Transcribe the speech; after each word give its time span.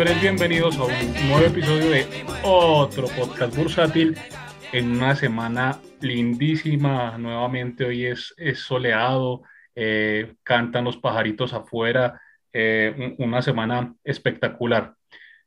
Señores, 0.00 0.22
bienvenidos 0.22 0.78
a 0.78 0.84
un 0.84 1.28
nuevo 1.28 1.44
episodio 1.44 1.90
de 1.90 2.06
otro 2.42 3.06
podcast 3.08 3.54
bursátil 3.54 4.16
en 4.72 4.92
una 4.92 5.14
semana 5.14 5.78
lindísima. 6.00 7.18
Nuevamente 7.18 7.84
hoy 7.84 8.06
es, 8.06 8.32
es 8.38 8.60
soleado, 8.60 9.42
eh, 9.74 10.36
cantan 10.42 10.84
los 10.84 10.96
pajaritos 10.96 11.52
afuera, 11.52 12.18
eh, 12.50 13.14
una 13.18 13.42
semana 13.42 13.94
espectacular. 14.02 14.94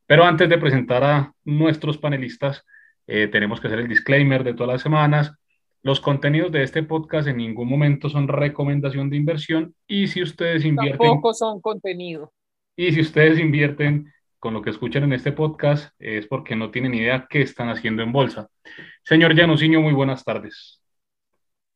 Pero 0.06 0.24
antes 0.24 0.48
de 0.48 0.60
presentar 0.60 1.04
a 1.04 1.34
nuestros 1.44 1.98
panelistas, 1.98 2.64
eh, 3.08 3.28
tenemos 3.30 3.60
que 3.60 3.66
hacer 3.66 3.80
el 3.80 3.88
disclaimer 3.88 4.44
de 4.44 4.54
todas 4.54 4.74
las 4.74 4.84
semanas. 4.84 5.34
Los 5.82 6.00
contenidos 6.00 6.52
de 6.52 6.62
este 6.62 6.84
podcast 6.84 7.28
en 7.28 7.38
ningún 7.38 7.68
momento 7.68 8.08
son 8.08 8.28
recomendación 8.28 9.10
de 9.10 9.18
inversión 9.18 9.74
y 9.88 10.10
si 10.10 10.22
ustedes 10.22 10.64
invierten... 10.64 11.10
Tampoco 11.10 11.34
son 11.34 11.60
contenido. 11.60 12.32
Y 12.76 12.92
si 12.92 13.02
ustedes 13.02 13.40
invierten 13.40 14.14
con 14.44 14.54
lo 14.54 14.62
que 14.62 14.72
escuchan 14.72 15.04
en 15.04 15.14
este 15.14 15.32
podcast 15.32 15.96
es 16.00 16.28
porque 16.28 16.54
no 16.54 16.70
tienen 16.70 16.94
idea 16.94 17.28
qué 17.30 17.42
están 17.42 17.70
haciendo 17.70 18.04
en 18.04 18.12
bolsa. 18.12 18.50
Señor 19.02 19.34
Llanusiño, 19.34 19.80
muy 19.80 19.94
buenas 19.94 20.26
tardes. 20.26 20.82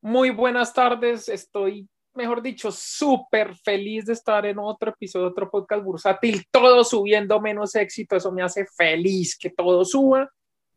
Muy 0.01 0.31
buenas 0.31 0.73
tardes, 0.73 1.29
estoy, 1.29 1.87
mejor 2.13 2.41
dicho, 2.41 2.69
súper 2.69 3.55
feliz 3.55 4.07
de 4.07 4.11
estar 4.11 4.45
en 4.45 4.59
otro 4.59 4.91
episodio, 4.91 5.27
otro 5.27 5.49
podcast 5.49 5.81
bursátil, 5.81 6.43
todo 6.51 6.83
subiendo 6.83 7.39
menos 7.39 7.73
éxito, 7.73 8.17
eso 8.17 8.33
me 8.33 8.43
hace 8.43 8.65
feliz 8.65 9.37
que 9.37 9.49
todo 9.49 9.85
suba 9.85 10.29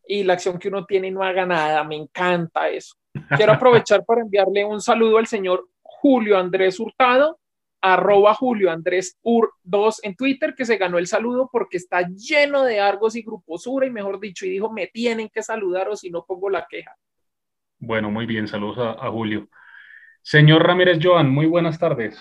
y 0.07 0.23
la 0.23 0.35
acción 0.35 0.61
que 0.61 0.69
uno 0.69 0.87
tiene 0.87 1.11
no 1.11 1.25
haga 1.25 1.45
nada, 1.45 1.83
me 1.83 1.97
encanta 1.97 2.69
eso. 2.69 2.95
Quiero 3.37 3.55
aprovechar 3.55 4.05
para 4.05 4.21
enviarle 4.21 4.65
un 4.65 4.81
saludo 4.81 5.19
al 5.19 5.27
señor 5.27 5.69
Julio 5.83 6.39
Andrés 6.39 6.79
Hurtado, 6.79 7.41
arroba 7.81 8.35
Julio 8.35 8.71
Andrés 8.71 9.19
Ur 9.23 9.53
2 9.63 10.05
en 10.05 10.17
Twitter, 10.17 10.55
que 10.55 10.65
se 10.65 10.77
ganó 10.77 10.99
el 10.99 11.07
saludo 11.07 11.49
porque 11.51 11.77
está 11.77 12.07
lleno 12.09 12.65
de 12.65 12.81
argos 12.81 13.17
y 13.17 13.23
gruposura, 13.23 13.87
y 13.87 13.91
mejor 13.91 14.21
dicho, 14.21 14.47
y 14.47 14.51
dijo, 14.51 14.73
me 14.73 14.87
tienen 14.89 15.29
que 15.29 15.43
saludar 15.43 15.89
o 15.89 15.97
si 15.97 16.11
no 16.11 16.25
pongo 16.25 16.51
la 16.51 16.67
queja. 16.69 16.95
Bueno, 17.79 18.11
muy 18.11 18.27
bien, 18.27 18.47
saludos 18.47 18.79
a, 18.79 19.07
a 19.07 19.11
Julio. 19.11 19.49
Señor 20.23 20.67
Ramírez 20.67 20.99
Joan, 21.03 21.31
muy 21.31 21.47
buenas 21.47 21.79
tardes. 21.79 22.21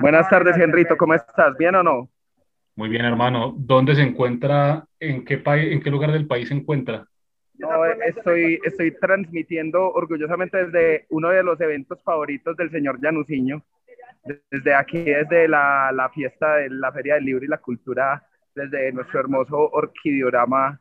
Buenas 0.00 0.28
tardes, 0.28 0.56
Henrito, 0.56 0.96
¿cómo 0.96 1.14
estás? 1.14 1.56
¿Bien 1.56 1.74
o 1.74 1.82
no? 1.82 2.08
Muy 2.76 2.88
bien, 2.88 3.04
hermano. 3.04 3.54
¿Dónde 3.56 3.94
se 3.94 4.02
encuentra? 4.02 4.84
¿En 4.98 5.24
qué, 5.24 5.38
país, 5.38 5.72
en 5.72 5.80
qué 5.80 5.90
lugar 5.90 6.10
del 6.12 6.26
país 6.26 6.48
se 6.48 6.54
encuentra? 6.54 7.06
No, 7.58 7.84
estoy, 7.84 8.60
estoy 8.64 8.90
transmitiendo 8.98 9.92
orgullosamente 9.92 10.66
desde 10.66 11.06
uno 11.10 11.30
de 11.30 11.42
los 11.42 11.60
eventos 11.60 12.02
favoritos 12.02 12.56
del 12.56 12.70
señor 12.70 13.00
Januciño, 13.00 13.62
desde 14.50 14.74
aquí, 14.74 14.98
desde 15.04 15.46
la, 15.46 15.92
la, 15.92 16.08
fiesta 16.10 16.56
de 16.56 16.70
la 16.70 16.90
Feria 16.92 17.14
del 17.14 17.24
Libro 17.24 17.44
y 17.44 17.48
la 17.48 17.58
Cultura, 17.58 18.26
desde 18.54 18.92
nuestro 18.92 19.20
hermoso 19.20 19.56
orquidiorama 19.56 20.80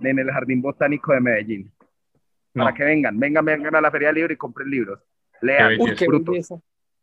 en 0.00 0.18
el 0.18 0.30
Jardín 0.30 0.62
Botánico 0.62 1.12
de 1.12 1.20
Medellín. 1.20 1.72
No. 2.54 2.64
Para 2.64 2.76
que 2.76 2.84
vengan, 2.84 3.18
vengan, 3.18 3.44
vengan 3.44 3.74
a 3.74 3.80
la 3.80 3.90
Feria 3.90 4.08
del 4.08 4.16
Libro 4.16 4.32
y 4.32 4.36
compren 4.36 4.70
libros. 4.70 5.00
Lean, 5.40 5.80
Uy, 5.80 5.94
qué, 5.94 6.06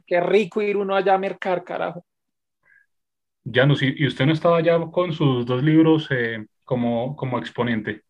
qué 0.05 0.21
rico 0.21 0.61
ir 0.61 0.77
uno 0.77 0.95
allá 0.95 1.15
a 1.15 1.17
mercar, 1.17 1.63
carajo. 1.63 2.05
Janus, 3.49 3.83
¿y 3.83 4.07
usted 4.07 4.25
no 4.25 4.33
estaba 4.33 4.61
ya 4.61 4.79
con 4.91 5.11
sus 5.11 5.45
dos 5.45 5.63
libros 5.63 6.07
eh, 6.11 6.45
como, 6.63 7.15
como 7.15 7.37
exponente? 7.37 8.01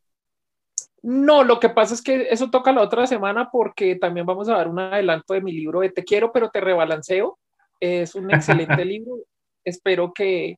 No, 1.08 1.44
lo 1.44 1.60
que 1.60 1.70
pasa 1.70 1.94
es 1.94 2.02
que 2.02 2.30
eso 2.32 2.50
toca 2.50 2.72
la 2.72 2.82
otra 2.82 3.06
semana 3.06 3.52
porque 3.52 3.96
también 3.96 4.26
vamos 4.26 4.50
a 4.50 4.54
dar 4.58 4.68
un 4.68 4.80
adelanto 4.80 5.36
de 5.36 5.42
mi 5.42 5.52
libro 5.52 5.82
de 5.82 5.92
Te 5.92 6.04
quiero, 6.04 6.32
pero 6.32 6.50
te 6.50 6.60
rebalanceo. 6.60 7.38
Es 7.80 8.16
un 8.16 8.34
excelente 8.34 8.84
libro. 8.86 9.18
Espero 9.64 10.12
que 10.12 10.58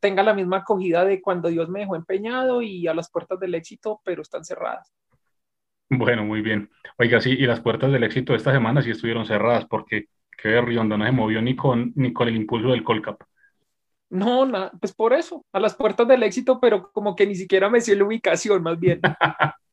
tenga 0.00 0.22
la 0.22 0.32
misma 0.32 0.58
acogida 0.58 1.04
de 1.04 1.20
cuando 1.20 1.50
Dios 1.50 1.68
me 1.68 1.80
dejó 1.80 1.96
empeñado 1.96 2.62
y 2.62 2.86
a 2.86 2.94
las 2.94 3.10
puertas 3.10 3.38
del 3.38 3.54
éxito, 3.54 4.00
pero 4.02 4.22
están 4.22 4.42
cerradas. 4.42 4.90
Bueno, 5.90 6.24
muy 6.24 6.40
bien. 6.40 6.70
Oiga, 6.96 7.20
sí, 7.20 7.32
y 7.32 7.44
las 7.44 7.60
puertas 7.60 7.92
del 7.92 8.04
éxito 8.04 8.32
de 8.32 8.38
esta 8.38 8.52
semana 8.52 8.80
sí 8.80 8.90
estuvieron 8.90 9.26
cerradas 9.26 9.66
porque 9.66 10.06
qué 10.42 10.62
Rionda 10.62 10.96
no 10.96 11.04
se 11.04 11.12
movió 11.12 11.42
ni 11.42 11.56
con, 11.56 11.92
ni 11.94 12.10
con 12.10 12.28
el 12.28 12.36
impulso 12.36 12.68
del 12.70 12.84
Colcap. 12.84 13.20
No, 14.08 14.46
na, 14.46 14.70
pues 14.80 14.94
por 14.94 15.12
eso, 15.12 15.44
a 15.52 15.60
las 15.60 15.74
puertas 15.74 16.08
del 16.08 16.22
éxito, 16.22 16.58
pero 16.58 16.90
como 16.90 17.14
que 17.14 17.26
ni 17.26 17.34
siquiera 17.34 17.68
me 17.68 17.82
sé 17.82 17.94
la 17.94 18.04
ubicación, 18.04 18.62
más 18.62 18.80
bien. 18.80 19.02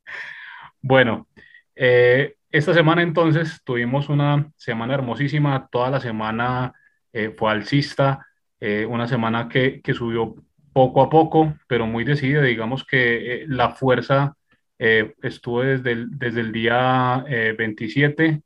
Bueno, 0.82 1.28
eh, 1.76 2.36
esta 2.52 2.74
semana 2.74 3.02
entonces 3.02 3.62
tuvimos 3.64 4.10
una 4.10 4.52
semana 4.58 4.96
hermosísima, 4.96 5.68
toda 5.72 5.90
la 5.90 6.00
semana 6.00 6.74
eh, 7.14 7.34
fue 7.38 7.52
alcista, 7.52 8.26
eh, 8.60 8.86
una 8.86 9.08
semana 9.08 9.48
que, 9.48 9.82
que, 9.82 9.94
subió 9.94 10.36
poco 10.74 11.02
a 11.02 11.10
poco, 11.10 11.56
pero 11.68 11.86
muy 11.86 12.04
decidida, 12.04 12.42
digamos 12.42 12.86
que 12.86 13.46
la 13.48 13.72
fuerza 13.72 14.36
estuvo 14.78 15.62
desde 15.62 15.92
el, 15.92 16.18
desde 16.18 16.42
el 16.42 16.52
día 16.52 17.24
27 17.56 18.42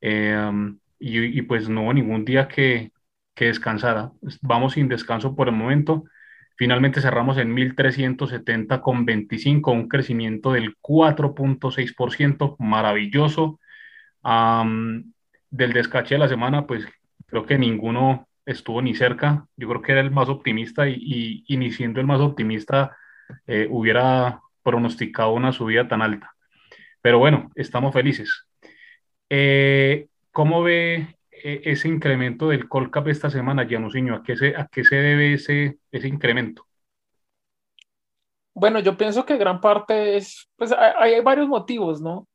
y, 0.00 1.38
y, 1.38 1.42
pues 1.42 1.68
no 1.68 1.84
hubo 1.84 1.94
ningún 1.94 2.26
día 2.26 2.46
que, 2.46 2.92
que 3.34 3.46
descansara. 3.46 4.12
Vamos 4.42 4.74
sin 4.74 4.88
descanso 4.88 5.34
por 5.34 5.48
el 5.48 5.54
momento. 5.54 6.04
Finalmente 6.56 7.00
cerramos 7.00 7.38
en 7.38 7.56
1.370,25, 7.56 9.72
un 9.72 9.88
crecimiento 9.88 10.52
del 10.52 10.76
4.6%, 10.80 12.56
maravilloso. 12.58 13.58
Del 15.50 15.72
descache 15.72 16.14
de 16.14 16.18
la 16.18 16.28
semana, 16.28 16.66
pues 16.66 16.86
creo 17.26 17.46
que 17.46 17.58
ninguno 17.58 18.28
estuvo 18.46 18.82
ni 18.82 18.94
cerca. 18.94 19.46
Yo 19.56 19.68
creo 19.68 19.82
que 19.82 19.92
era 19.92 20.00
el 20.00 20.10
más 20.10 20.28
optimista 20.28 20.88
y, 20.88 21.44
y, 21.46 21.56
ni 21.56 21.70
siendo 21.72 22.00
el 22.00 22.06
más 22.06 22.20
optimista 22.20 22.96
eh, 23.46 23.66
hubiera 23.70 24.40
pronosticado 24.62 25.32
una 25.32 25.52
subida 25.52 25.88
tan 25.88 26.02
alta. 26.02 26.34
Pero 27.00 27.18
bueno, 27.18 27.50
estamos 27.54 27.92
felices. 27.92 28.46
Eh, 29.28 30.08
¿Cómo 30.30 30.62
ve 30.62 31.16
ese 31.42 31.88
incremento 31.88 32.48
del 32.48 32.68
Colcap 32.68 33.08
esta 33.08 33.30
semana, 33.30 33.66
Janusinho? 33.68 34.14
¿A 34.16 34.22
qué 34.22 34.36
se, 34.36 34.56
a 34.56 34.66
qué 34.66 34.84
se 34.84 34.96
debe 34.96 35.34
ese, 35.34 35.78
ese 35.90 36.08
incremento? 36.08 36.66
Bueno, 38.54 38.80
yo 38.80 38.96
pienso 38.96 39.24
que 39.24 39.36
gran 39.36 39.60
parte 39.60 40.16
es, 40.16 40.48
pues 40.56 40.72
hay, 40.72 41.14
hay 41.14 41.20
varios 41.20 41.48
motivos, 41.48 42.00
¿no? 42.00 42.28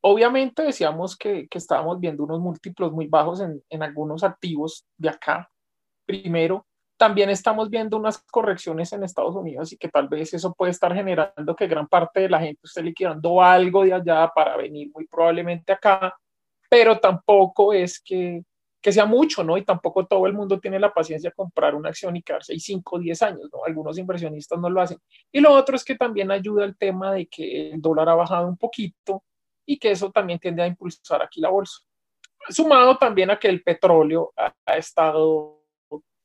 Obviamente 0.00 0.62
decíamos 0.62 1.16
que, 1.16 1.48
que, 1.48 1.58
estábamos 1.58 1.98
viendo 1.98 2.22
unos 2.22 2.40
múltiplos 2.40 2.92
muy 2.92 3.08
bajos 3.08 3.40
en, 3.40 3.60
en 3.68 3.82
algunos 3.82 4.22
activos 4.22 4.86
de 4.96 5.08
acá. 5.08 5.50
Primero, 6.06 6.64
también 6.96 7.30
estamos 7.30 7.68
viendo 7.68 7.96
unas 7.96 8.22
correcciones 8.30 8.92
en 8.92 9.02
Estados 9.02 9.34
Unidos 9.34 9.72
y 9.72 9.76
que 9.76 9.88
tal 9.88 10.06
vez 10.06 10.32
eso 10.34 10.54
puede 10.54 10.70
estar 10.70 10.94
generando 10.94 11.56
que 11.56 11.66
gran 11.66 11.88
parte 11.88 12.20
de 12.20 12.28
la 12.28 12.38
gente 12.38 12.60
esté 12.62 12.80
liquidando 12.80 13.42
algo 13.42 13.84
de 13.84 13.94
allá 13.94 14.30
para 14.32 14.56
venir 14.56 14.90
muy 14.94 15.08
probablemente 15.08 15.72
acá 15.72 16.14
pero 16.72 16.98
tampoco 16.98 17.74
es 17.74 18.00
que, 18.00 18.46
que, 18.80 18.92
sea 18.92 19.04
mucho, 19.04 19.44
¿no? 19.44 19.58
Y 19.58 19.62
tampoco 19.62 20.06
todo 20.06 20.26
el 20.26 20.32
mundo 20.32 20.58
tiene 20.58 20.80
la 20.80 20.90
paciencia 20.90 21.28
de 21.28 21.34
comprar 21.34 21.74
una 21.74 21.90
acción 21.90 22.16
y 22.16 22.22
quedarse 22.22 22.54
ahí 22.54 22.60
5 22.60 22.96
o 22.96 22.98
10 22.98 23.22
años, 23.24 23.50
¿no? 23.52 23.62
Algunos 23.66 23.98
inversionistas 23.98 24.58
no 24.58 24.70
lo 24.70 24.80
hacen. 24.80 24.96
Y 25.30 25.40
lo 25.40 25.52
otro 25.52 25.76
es 25.76 25.84
que 25.84 25.96
también 25.96 26.30
ayuda 26.30 26.64
el 26.64 26.74
tema 26.78 27.12
de 27.12 27.26
que 27.26 27.72
el 27.72 27.82
dólar 27.82 28.08
ha 28.08 28.14
bajado 28.14 28.48
un 28.48 28.56
poquito 28.56 29.22
y 29.66 29.78
que 29.78 29.90
eso 29.90 30.10
también 30.10 30.38
tiende 30.38 30.62
a 30.62 30.66
impulsar 30.66 31.20
aquí 31.20 31.42
la 31.42 31.50
bolsa. 31.50 31.80
Sumado 32.48 32.96
también 32.96 33.30
a 33.30 33.38
que 33.38 33.48
el 33.48 33.62
petróleo 33.62 34.32
ha, 34.34 34.54
ha 34.64 34.76
estado 34.78 35.60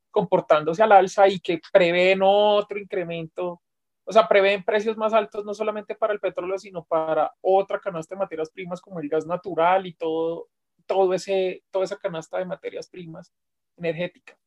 comportándose 0.10 0.82
al 0.82 0.94
alza 0.94 1.28
y 1.28 1.42
que 1.42 1.60
prevén 1.74 2.22
otro 2.24 2.80
incremento 2.80 3.64
o 4.10 4.14
sea, 4.14 4.26
prevén 4.26 4.64
precios 4.64 4.96
más 4.96 5.12
altos 5.14 5.44
no 5.44 5.54
solamente 5.54 5.94
para 5.94 6.14
el 6.14 6.22
petróleo, 6.22 6.58
sino 6.58 6.86
para 6.86 7.34
otra 7.42 7.78
canasta 7.78 8.16
de 8.16 8.20
materias 8.20 8.50
primas 8.50 8.80
como 8.80 9.02
el 9.02 9.10
gas 9.10 9.28
natural 9.28 9.86
y 9.86 9.94
todo, 9.96 10.48
todo 10.86 11.14
ese, 11.14 11.64
toda 11.72 11.84
esa 11.84 11.98
canasta 11.98 12.38
de 12.38 12.46
materias 12.46 12.88
primas 12.88 13.34
energéticas. 13.76 14.38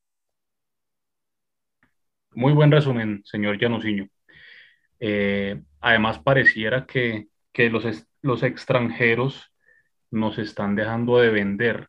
Muy 2.31 2.53
buen 2.53 2.71
resumen, 2.71 3.21
señor 3.23 3.59
Llanusiño. 3.59 4.07
Eh, 4.99 5.61
además, 5.79 6.17
pareciera 6.17 6.87
que, 6.87 7.27
que 7.51 7.69
los, 7.69 7.85
los 8.23 8.41
extranjeros 8.41 9.53
nos 10.09 10.39
están 10.39 10.75
dejando 10.75 11.19
de 11.19 11.29
vender. 11.29 11.87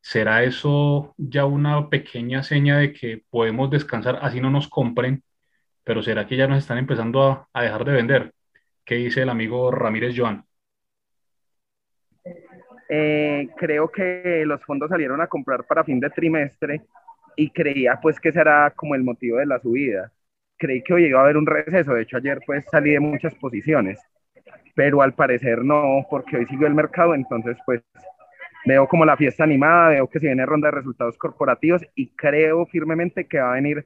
¿Será 0.00 0.42
eso 0.42 1.14
ya 1.16 1.44
una 1.44 1.88
pequeña 1.90 2.42
seña 2.42 2.78
de 2.78 2.92
que 2.92 3.22
podemos 3.30 3.70
descansar, 3.70 4.18
así 4.20 4.40
no 4.40 4.50
nos 4.50 4.66
compren 4.66 5.22
pero 5.84 6.02
¿será 6.02 6.26
que 6.26 6.36
ya 6.36 6.46
nos 6.46 6.58
están 6.58 6.78
empezando 6.78 7.48
a, 7.52 7.62
dejar 7.62 7.84
de 7.84 7.92
vender? 7.92 8.32
¿Qué 8.84 8.96
dice 8.96 9.22
el 9.22 9.28
amigo 9.28 9.70
Ramírez 9.70 10.14
Joan? 10.16 10.44
Eh, 12.88 13.48
creo 13.56 13.90
que 13.90 14.44
los 14.46 14.62
fondos 14.64 14.90
salieron 14.90 15.20
a 15.20 15.26
comprar 15.26 15.64
para 15.64 15.84
fin 15.84 15.98
de 16.00 16.10
trimestre 16.10 16.82
y 17.36 17.50
creía 17.50 17.98
pues 18.00 18.20
que 18.20 18.32
será 18.32 18.72
como 18.76 18.94
el 18.94 19.02
motivo 19.02 19.38
de 19.38 19.46
la 19.46 19.58
subida. 19.60 20.12
Creí 20.58 20.82
que 20.82 20.94
hoy 20.94 21.06
iba 21.06 21.20
a 21.20 21.24
haber 21.24 21.36
un 21.36 21.46
receso, 21.46 21.94
de 21.94 22.02
hecho 22.02 22.18
ayer 22.18 22.40
pues 22.44 22.64
salí 22.70 22.90
de 22.90 23.00
muchas 23.00 23.34
posiciones, 23.36 24.00
pero 24.74 25.02
al 25.02 25.14
parecer 25.14 25.64
no, 25.64 26.06
porque 26.10 26.36
hoy 26.36 26.46
siguió 26.46 26.66
el 26.66 26.74
mercado, 26.74 27.14
entonces 27.14 27.56
pues 27.64 27.82
Veo 28.64 28.86
como 28.86 29.04
la 29.04 29.16
fiesta 29.16 29.42
animada, 29.42 29.88
veo 29.88 30.08
que 30.08 30.20
se 30.20 30.26
viene 30.26 30.46
ronda 30.46 30.68
de 30.68 30.76
resultados 30.76 31.18
corporativos 31.18 31.82
y 31.96 32.10
creo 32.14 32.64
firmemente 32.66 33.26
que 33.26 33.40
va 33.40 33.50
a 33.50 33.54
venir 33.54 33.84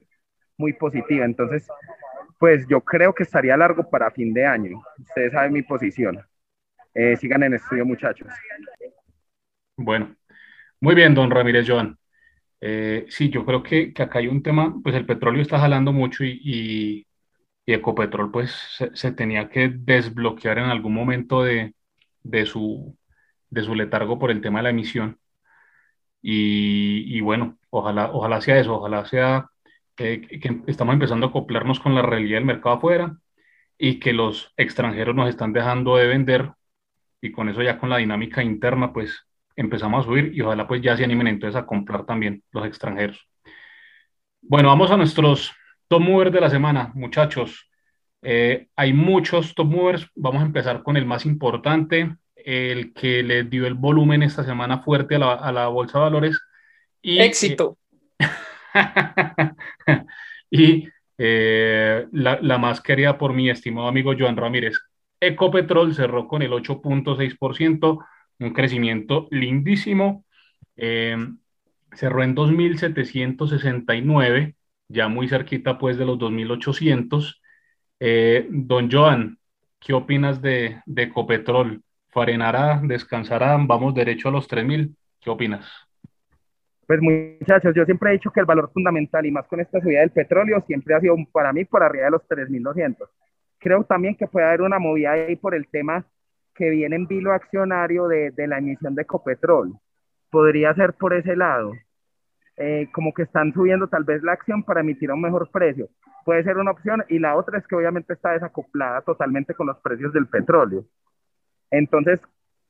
muy 0.57 0.73
positiva. 0.73 1.25
Entonces, 1.25 1.67
pues 2.39 2.67
yo 2.67 2.81
creo 2.81 3.13
que 3.13 3.23
estaría 3.23 3.55
largo 3.57 3.89
para 3.89 4.11
fin 4.11 4.33
de 4.33 4.45
año. 4.45 4.81
Ustedes 4.99 5.31
saben 5.31 5.53
mi 5.53 5.61
posición. 5.61 6.19
Eh, 6.93 7.15
sigan 7.17 7.43
en 7.43 7.53
estudio, 7.53 7.85
muchachos. 7.85 8.27
Bueno, 9.75 10.15
muy 10.79 10.95
bien, 10.95 11.13
don 11.13 11.29
Ramírez 11.31 11.67
Joan. 11.67 11.97
Eh, 12.59 13.05
sí, 13.09 13.29
yo 13.29 13.45
creo 13.45 13.61
que, 13.61 13.93
que, 13.93 14.03
acá 14.03 14.19
hay 14.19 14.27
un 14.27 14.41
tema, 14.41 14.73
pues 14.83 14.95
el 14.95 15.05
petróleo 15.05 15.41
está 15.41 15.59
jalando 15.59 15.93
mucho 15.93 16.23
y, 16.23 16.41
y, 16.43 17.07
Ecopetrol 17.67 18.31
pues 18.31 18.55
se, 18.93 19.11
tenía 19.11 19.49
que 19.49 19.69
desbloquear 19.69 20.57
en 20.57 20.65
algún 20.65 20.93
momento 20.93 21.43
de, 21.43 21.75
de, 22.23 22.45
su, 22.45 22.97
de 23.49 23.61
su 23.63 23.75
letargo 23.75 24.17
por 24.19 24.31
el 24.31 24.41
tema 24.41 24.59
de 24.59 24.63
la 24.63 24.69
emisión. 24.71 25.19
Y, 26.21 27.17
y 27.17 27.21
bueno, 27.21 27.57
ojalá, 27.69 28.11
ojalá 28.11 28.41
sea 28.41 28.59
eso, 28.59 28.75
ojalá 28.75 29.05
sea 29.05 29.49
eh, 29.97 30.21
que 30.21 30.61
estamos 30.67 30.93
empezando 30.93 31.25
a 31.25 31.29
acoplarnos 31.29 31.79
con 31.79 31.95
la 31.95 32.01
realidad 32.01 32.37
del 32.37 32.45
mercado 32.45 32.75
afuera 32.75 33.17
y 33.77 33.99
que 33.99 34.13
los 34.13 34.53
extranjeros 34.57 35.15
nos 35.15 35.29
están 35.29 35.53
dejando 35.53 35.97
de 35.97 36.07
vender 36.07 36.51
y 37.21 37.31
con 37.31 37.49
eso 37.49 37.61
ya 37.61 37.77
con 37.79 37.89
la 37.89 37.97
dinámica 37.97 38.43
interna 38.43 38.93
pues 38.93 39.25
empezamos 39.55 40.01
a 40.01 40.07
subir 40.07 40.31
y 40.33 40.41
ojalá 40.41 40.67
pues 40.67 40.81
ya 40.81 40.95
se 40.95 41.03
animen 41.03 41.27
entonces 41.27 41.55
a 41.55 41.65
comprar 41.65 42.05
también 42.05 42.43
los 42.51 42.65
extranjeros. 42.65 43.27
Bueno, 44.41 44.69
vamos 44.69 44.91
a 44.91 44.97
nuestros 44.97 45.51
top 45.87 46.01
movers 46.01 46.31
de 46.31 46.41
la 46.41 46.49
semana, 46.49 46.91
muchachos. 46.93 47.69
Eh, 48.21 48.67
hay 48.75 48.93
muchos 48.93 49.55
top 49.55 49.67
movers. 49.67 50.07
Vamos 50.15 50.41
a 50.41 50.45
empezar 50.45 50.83
con 50.83 50.95
el 50.95 51.05
más 51.05 51.25
importante, 51.25 52.15
el 52.35 52.93
que 52.93 53.23
le 53.23 53.43
dio 53.43 53.65
el 53.65 53.73
volumen 53.73 54.23
esta 54.23 54.43
semana 54.43 54.79
fuerte 54.79 55.15
a 55.15 55.19
la, 55.19 55.33
a 55.33 55.51
la 55.51 55.67
bolsa 55.67 55.97
de 55.97 56.03
valores. 56.03 56.39
Y, 57.01 57.19
Éxito. 57.19 57.77
y 60.51 60.87
eh, 61.17 62.07
la, 62.11 62.57
más 62.57 62.81
querida 62.81 63.17
por 63.17 63.33
mi 63.33 63.49
estimado 63.49 63.87
amigo 63.87 64.13
Joan 64.17 64.37
Ramírez. 64.37 64.77
Ecopetrol 65.19 65.95
cerró 65.95 66.27
con 66.27 66.41
el 66.41 66.53
8.6%, 66.53 67.99
un 68.39 68.53
crecimiento 68.53 69.27
lindísimo. 69.31 70.25
Eh, 70.75 71.17
cerró 71.93 72.23
en 72.23 72.35
2.769, 72.35 74.55
ya 74.89 75.07
muy 75.07 75.27
cerquita 75.27 75.77
pues 75.77 75.97
de 75.97 76.05
los 76.05 76.17
2.800. 76.19 77.41
Eh, 77.99 78.47
don 78.49 78.91
Joan, 78.91 79.39
¿qué 79.79 79.93
opinas 79.93 80.41
de, 80.41 80.81
de 80.85 81.03
Ecopetrol? 81.03 81.81
¿Farenará? 82.09 82.79
¿Descansará? 82.83 83.57
¿Vamos 83.59 83.93
derecho 83.95 84.29
a 84.29 84.31
los 84.31 84.47
3.000? 84.47 84.95
¿Qué 85.19 85.29
opinas? 85.29 85.86
Pues 86.87 87.01
muchachos, 87.01 87.75
yo 87.75 87.83
siempre 87.83 88.09
he 88.09 88.13
dicho 88.13 88.31
que 88.31 88.39
el 88.39 88.45
valor 88.45 88.71
fundamental 88.71 89.25
y 89.25 89.31
más 89.31 89.45
con 89.47 89.59
esta 89.59 89.81
subida 89.81 89.99
del 89.99 90.11
petróleo 90.11 90.63
siempre 90.65 90.95
ha 90.95 91.01
sido 91.01 91.15
para 91.33 91.51
mí 91.51 91.65
por 91.65 91.83
arriba 91.83 92.05
de 92.05 92.11
los 92.11 92.27
3.200. 92.27 93.09
Creo 93.59 93.83
también 93.83 94.15
que 94.15 94.27
puede 94.27 94.47
haber 94.47 94.61
una 94.61 94.79
movida 94.79 95.11
ahí 95.11 95.35
por 95.35 95.53
el 95.53 95.67
tema 95.67 96.05
que 96.55 96.69
viene 96.69 96.95
en 96.95 97.07
vilo 97.07 97.33
accionario 97.33 98.07
de, 98.07 98.31
de 98.31 98.47
la 98.47 98.59
emisión 98.59 98.95
de 98.95 99.01
Ecopetrol. 99.01 99.73
Podría 100.31 100.73
ser 100.75 100.93
por 100.93 101.13
ese 101.13 101.35
lado. 101.35 101.73
Eh, 102.59 102.89
como 102.91 103.13
que 103.13 103.21
están 103.21 103.53
subiendo 103.53 103.87
tal 103.87 104.03
vez 104.03 104.23
la 104.23 104.31
acción 104.31 104.63
para 104.63 104.79
emitir 104.79 105.11
a 105.11 105.13
un 105.13 105.21
mejor 105.21 105.49
precio. 105.51 105.89
Puede 106.25 106.43
ser 106.43 106.57
una 106.57 106.71
opción 106.71 107.03
y 107.07 107.19
la 107.19 107.35
otra 107.35 107.59
es 107.59 107.67
que 107.67 107.75
obviamente 107.75 108.13
está 108.13 108.31
desacoplada 108.31 109.01
totalmente 109.01 109.53
con 109.53 109.67
los 109.67 109.77
precios 109.77 110.11
del 110.11 110.25
petróleo. 110.25 110.83
Entonces, 111.69 112.19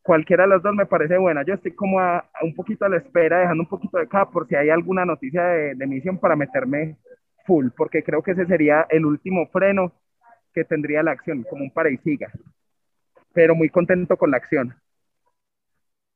cualquiera 0.07 0.43
de 0.45 0.49
las 0.49 0.63
dos 0.63 0.73
me 0.73 0.87
parece 0.87 1.17
buena. 1.17 1.43
Yo 1.43 1.53
estoy 1.53 1.73
como 1.73 1.99
a, 1.99 2.25
un 2.41 2.55
poquito 2.55 2.85
a 2.85 2.89
la 2.89 2.97
espera, 2.97 3.41
dejando 3.41 3.63
un 3.63 3.69
poquito 3.69 3.97
de 3.97 4.05
acá 4.05 4.29
por 4.29 4.47
si 4.47 4.55
hay 4.55 4.69
alguna 4.69 5.05
noticia 5.05 5.43
de, 5.43 5.75
de 5.75 5.83
emisión 5.83 6.17
para 6.17 6.35
meterme 6.35 6.95
full, 7.45 7.67
porque 7.75 8.03
creo 8.03 8.23
que 8.23 8.31
ese 8.31 8.45
sería 8.45 8.87
el 8.89 9.05
último 9.05 9.45
freno 9.47 9.91
que 10.53 10.63
tendría 10.63 11.03
la 11.03 11.11
acción, 11.11 11.43
como 11.43 11.63
un 11.63 11.71
para 11.71 11.91
y 11.91 11.97
siga 11.97 12.31
pero 13.37 13.53
muy 13.53 13.69
contento 13.69 14.17
con 14.17 14.31
la 14.31 14.37
acción. 14.37 14.73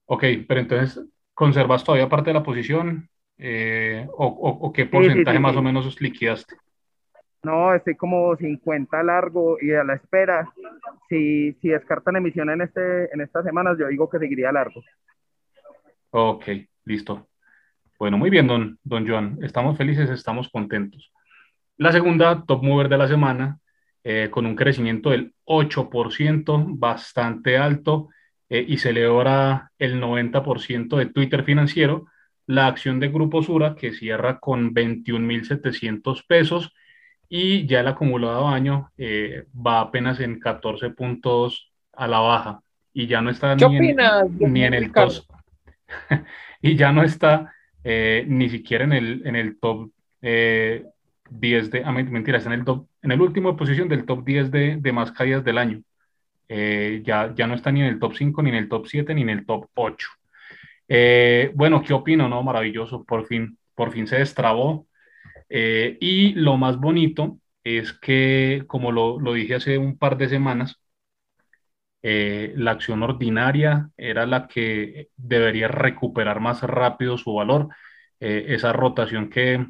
Ok, 0.06 0.24
pero 0.48 0.60
entonces, 0.60 1.06
¿conservas 1.36 1.84
todavía 1.84 2.10
parte 2.10 2.32
de 2.32 2.34
la 2.34 2.42
posición? 2.42 3.08
Eh, 3.38 4.08
o, 4.18 4.26
o, 4.26 4.74
qué 4.74 4.88
porcentaje 4.88 5.38
más 5.38 5.56
o 5.56 5.62
menos 5.62 6.02
liquidaste? 6.02 6.56
No, 7.44 7.74
estoy 7.74 7.96
como 7.96 8.36
50 8.36 9.04
largo 9.04 9.58
y 9.60 9.72
a 9.74 9.84
la 9.84 9.96
espera. 9.96 10.48
Si, 11.10 11.54
si 11.54 11.70
descartan 11.70 12.16
emisión 12.16 12.50
en, 12.50 12.62
este, 12.62 13.14
en 13.14 13.22
estas 13.22 13.44
semanas, 13.44 13.78
yo 13.80 13.88
digo 13.88 14.10
que 14.10 14.20
seguiría 14.20 14.52
largo. 14.52 14.84
Ok, 16.12 16.46
listo. 16.86 17.28
Bueno, 17.98 18.18
muy 18.18 18.30
bien, 18.30 18.48
don, 18.48 18.78
don 18.84 19.08
Joan. 19.08 19.40
Estamos 19.42 19.78
felices, 19.78 20.10
estamos 20.10 20.50
contentos. 20.50 21.12
La 21.78 21.92
segunda 21.92 22.44
top 22.46 22.64
mover 22.64 22.90
de 22.90 22.98
la 22.98 23.08
semana 23.08 23.60
eh, 24.04 24.30
con 24.32 24.48
un 24.48 24.56
crecimiento 24.56 25.12
del 25.12 25.34
8%, 25.46 26.66
bastante 26.78 27.58
alto, 27.58 28.10
eh, 28.50 28.66
y 28.68 28.78
celebra 28.78 29.72
el 29.78 30.02
90% 30.02 30.98
de 30.98 31.06
Twitter 31.06 31.44
financiero, 31.44 32.08
la 32.48 32.68
acción 32.68 33.00
de 33.00 33.10
Grupo 33.10 33.44
Sura, 33.44 33.76
que 33.76 33.94
cierra 33.94 34.40
con 34.40 34.74
21.700 34.74 36.26
pesos, 36.28 36.74
y 37.31 37.66
ya 37.66 37.80
el 37.80 37.88
acumulado 37.88 38.48
año 38.48 38.92
eh, 38.98 39.45
va 39.56 39.80
apenas 39.80 40.19
en 40.19 40.39
14 40.39 40.89
puntos 40.92 41.72
a 41.94 42.06
la 42.07 42.19
baja, 42.19 42.62
y 42.94 43.07
ya 43.07 43.22
no 43.22 43.31
está 43.31 43.56
ni, 43.56 43.63
en, 43.63 43.98
ni 44.39 44.66
en, 44.66 44.74
el 44.74 44.92
top, 44.92 45.13
y 46.62 46.75
ya 46.75 46.92
no 46.92 47.04
está 47.04 47.54
ni 47.83 48.50
siquiera 48.50 48.83
en 48.83 48.94
el, 48.94 49.25
en 49.25 49.36
el 49.36 49.57
top 49.60 49.89
10 50.22 51.72
de, 51.72 51.83
ah, 51.86 51.92
mentira, 51.92 52.38
está 52.38 52.54
en 52.54 52.60
el, 52.60 52.66
top, 52.66 52.86
en 53.01 53.12
el 53.12 53.22
último 53.22 53.56
posición 53.56 53.88
del 53.88 54.06
top 54.06 54.25
10 54.25 54.51
de, 54.51 54.77
de 54.77 54.92
más 54.92 55.12
caídas 55.12 55.44
del 55.44 55.57
año. 55.57 55.82
Eh, 56.53 57.01
ya, 57.06 57.34
ya 57.34 57.48
no 57.48 57.56
está 57.56 57.72
ni 57.72 57.79
en 57.79 57.88
el 57.88 57.98
top 57.98 58.13
5, 58.13 58.44
ni 58.44 58.50
en 58.50 58.56
el 58.58 58.67
top 58.67 58.86
7, 58.86 59.15
ni 59.15 59.22
en 59.22 59.29
el 59.29 59.46
top 59.46 59.70
8. 59.74 60.10
Eh, 60.89 61.50
bueno, 61.56 61.82
¿qué 61.82 61.94
opino? 61.94 62.27
No, 62.27 62.44
maravilloso, 62.44 63.06
por 63.06 63.25
fin, 63.25 63.58
por 63.74 63.94
fin 63.94 64.06
se 64.06 64.17
destrabó. 64.17 64.86
Eh, 65.51 65.98
y 66.01 66.34
lo 66.36 66.58
más 66.58 66.77
bonito 66.79 67.39
es 67.63 67.93
que, 67.93 68.63
como 68.67 68.91
lo, 68.91 69.20
lo 69.20 69.34
dije 69.34 69.55
hace 69.55 69.77
un 69.77 69.98
par 69.98 70.17
de 70.17 70.29
semanas, 70.29 70.79
la 72.55 72.72
acción 72.72 73.03
ordinaria 73.03 73.89
era 73.98 74.25
la 74.25 74.48
que 74.48 75.10
debería 75.17 75.67
recuperar 75.67 76.39
más 76.39 76.63
rápido 76.63 77.17
su 77.17 77.34
valor. 77.34 77.70
esa 78.20 78.72
rotación 78.74 79.29
que, 79.29 79.65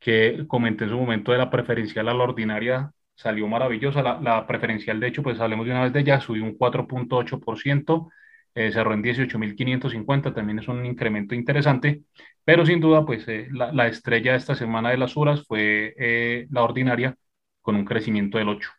que 0.00 0.44
comenté 0.48 0.84
en 0.84 0.90
su 0.90 0.96
momento 0.98 1.32
de 1.32 1.38
la 1.38 1.50
preferencial 1.50 2.08
a 2.08 2.14
la 2.14 2.24
ordinaria 2.24 2.92
salió 3.14 3.46
maravillosa. 3.48 4.02
La, 4.02 4.20
la 4.20 4.46
preferencial, 4.46 5.00
de 5.00 5.08
hecho, 5.08 5.22
pues 5.22 5.40
hablemos 5.40 5.66
de 5.66 5.72
una 5.72 5.84
vez 5.84 5.92
de 5.92 6.00
ella, 6.00 6.20
subió 6.20 6.44
un 6.44 6.56
4.8%, 6.56 8.10
eh, 8.54 8.72
cerró 8.72 8.94
en 8.94 9.02
18.550, 9.02 10.34
también 10.34 10.58
es 10.60 10.68
un 10.68 10.84
incremento 10.86 11.34
interesante, 11.34 12.02
pero 12.44 12.64
sin 12.66 12.80
duda, 12.80 13.04
pues 13.04 13.26
eh, 13.28 13.48
la, 13.52 13.72
la, 13.72 13.88
estrella 13.88 14.32
de 14.32 14.38
esta 14.38 14.54
semana 14.54 14.90
de 14.90 14.98
las 14.98 15.16
horas 15.16 15.44
fue 15.46 15.94
eh, 15.98 16.46
la 16.50 16.62
ordinaria 16.62 17.16
con 17.62 17.76
un 17.76 17.84
crecimiento 17.84 18.38
del 18.38 18.48
8. 18.48 18.70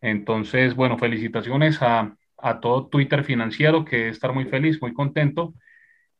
Entonces, 0.00 0.74
bueno, 0.76 0.98
felicitaciones 0.98 1.80
a, 1.82 2.16
a 2.38 2.60
todo 2.60 2.88
Twitter 2.88 3.24
financiero, 3.24 3.84
que 3.84 3.96
debe 3.96 4.08
estar 4.10 4.32
muy 4.34 4.44
feliz, 4.46 4.80
muy 4.82 4.92
contento. 4.92 5.54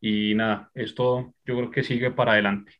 Y 0.01 0.35
nada, 0.35 0.71
esto 0.75 1.35
yo 1.45 1.57
creo 1.57 1.71
que 1.71 1.83
sigue 1.83 2.11
para 2.11 2.33
adelante. 2.33 2.73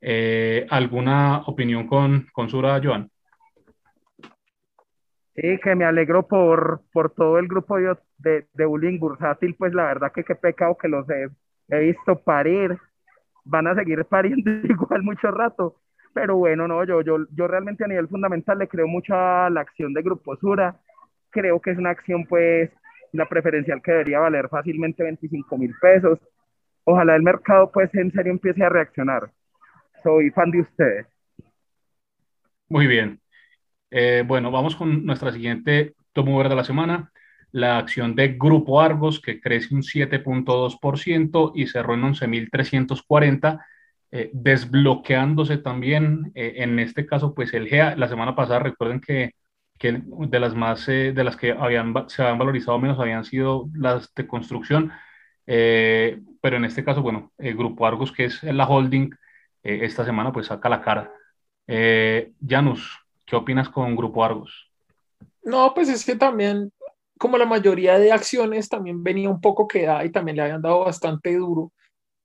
Eh, 0.00 0.66
¿Alguna 0.70 1.38
opinión 1.46 1.86
con, 1.88 2.28
con 2.32 2.48
Sura, 2.50 2.80
Joan? 2.82 3.10
Sí, 5.34 5.58
que 5.62 5.74
me 5.74 5.84
alegro 5.84 6.26
por, 6.28 6.82
por 6.92 7.10
todo 7.12 7.38
el 7.38 7.48
grupo 7.48 7.76
de, 7.76 7.96
de, 8.18 8.46
de 8.52 8.64
bullying 8.66 9.00
bursátil, 9.00 9.56
pues 9.56 9.74
la 9.74 9.84
verdad 9.84 10.12
que 10.12 10.22
qué 10.24 10.36
pecado 10.36 10.76
que 10.76 10.88
los 10.88 11.08
he, 11.10 11.28
he 11.70 11.78
visto 11.80 12.20
parir, 12.22 12.78
van 13.44 13.66
a 13.66 13.74
seguir 13.74 14.04
pariendo 14.10 14.50
igual 14.64 15.02
mucho 15.02 15.30
rato, 15.32 15.76
pero 16.14 16.36
bueno, 16.36 16.68
no, 16.68 16.84
yo, 16.84 17.02
yo, 17.02 17.18
yo 17.32 17.48
realmente 17.48 17.84
a 17.84 17.88
nivel 17.88 18.08
fundamental 18.08 18.58
le 18.58 18.68
creo 18.68 18.86
mucho 18.86 19.14
a 19.14 19.50
la 19.50 19.60
acción 19.62 19.92
de 19.92 20.02
Grupo 20.02 20.36
Sura, 20.36 20.76
creo 21.30 21.60
que 21.60 21.72
es 21.72 21.78
una 21.78 21.90
acción 21.90 22.26
pues 22.26 22.70
la 23.12 23.28
preferencial 23.28 23.82
que 23.82 23.92
debería 23.92 24.20
valer 24.20 24.48
fácilmente 24.48 25.02
25 25.02 25.58
mil 25.58 25.74
pesos, 25.80 26.18
ojalá 26.84 27.16
el 27.16 27.22
mercado 27.22 27.72
pues 27.72 27.92
en 27.94 28.12
serio 28.12 28.32
empiece 28.32 28.64
a 28.64 28.68
reaccionar. 28.68 29.30
Soy 30.02 30.30
fan 30.30 30.50
de 30.50 30.60
ustedes. 30.60 31.06
Muy 32.68 32.86
bien. 32.86 33.20
Eh, 33.96 34.24
bueno, 34.26 34.50
vamos 34.50 34.74
con 34.76 35.04
nuestra 35.06 35.32
siguiente 35.32 35.94
top 36.12 36.26
mover 36.26 36.48
de 36.48 36.56
la 36.56 36.64
semana. 36.64 37.12
La 37.52 37.78
acción 37.78 38.16
de 38.16 38.28
Grupo 38.36 38.80
Argos, 38.80 39.20
que 39.20 39.40
crece 39.40 39.74
un 39.74 39.82
7.2% 39.84 41.52
y 41.54 41.66
cerró 41.68 41.94
en 41.94 42.04
11.340, 42.04 43.64
eh, 44.10 44.30
desbloqueándose 44.32 45.58
también, 45.58 46.32
eh, 46.34 46.54
en 46.58 46.78
este 46.80 47.06
caso, 47.06 47.34
pues 47.34 47.54
el 47.54 47.68
GEA, 47.68 47.94
la 47.96 48.08
semana 48.08 48.34
pasada, 48.34 48.58
recuerden 48.60 49.00
que, 49.00 49.32
que 49.78 50.02
de 50.04 50.40
las 50.40 50.54
más, 50.56 50.86
de 50.86 51.12
las 51.24 51.36
que 51.36 51.52
habían, 51.52 51.94
se 52.08 52.22
habían 52.22 52.38
valorizado 52.38 52.78
menos 52.80 52.98
habían 53.00 53.24
sido 53.24 53.68
las 53.74 54.12
de 54.14 54.26
construcción, 54.26 54.92
Eh, 55.46 56.20
pero 56.42 56.56
en 56.56 56.64
este 56.64 56.84
caso, 56.84 57.02
bueno, 57.02 57.32
el 57.38 57.54
Grupo 57.56 57.86
Argos, 57.86 58.12
que 58.12 58.24
es 58.26 58.42
la 58.42 58.66
holding, 58.66 59.10
eh, 59.62 59.80
esta 59.82 60.04
semana 60.04 60.32
pues 60.32 60.46
saca 60.48 60.68
la 60.70 60.80
cara. 60.82 61.12
Janus, 62.46 63.03
¿qué 63.24 63.36
opinas 63.36 63.68
con 63.68 63.96
Grupo 63.96 64.24
Argos? 64.24 64.70
No, 65.42 65.72
pues 65.74 65.88
es 65.88 66.04
que 66.04 66.16
también, 66.16 66.72
como 67.18 67.38
la 67.38 67.46
mayoría 67.46 67.98
de 67.98 68.12
acciones, 68.12 68.68
también 68.68 69.02
venía 69.02 69.28
un 69.28 69.40
poco 69.40 69.68
quedada 69.68 70.04
y 70.04 70.10
también 70.10 70.36
le 70.36 70.42
habían 70.42 70.62
dado 70.62 70.80
bastante 70.84 71.36
duro. 71.36 71.72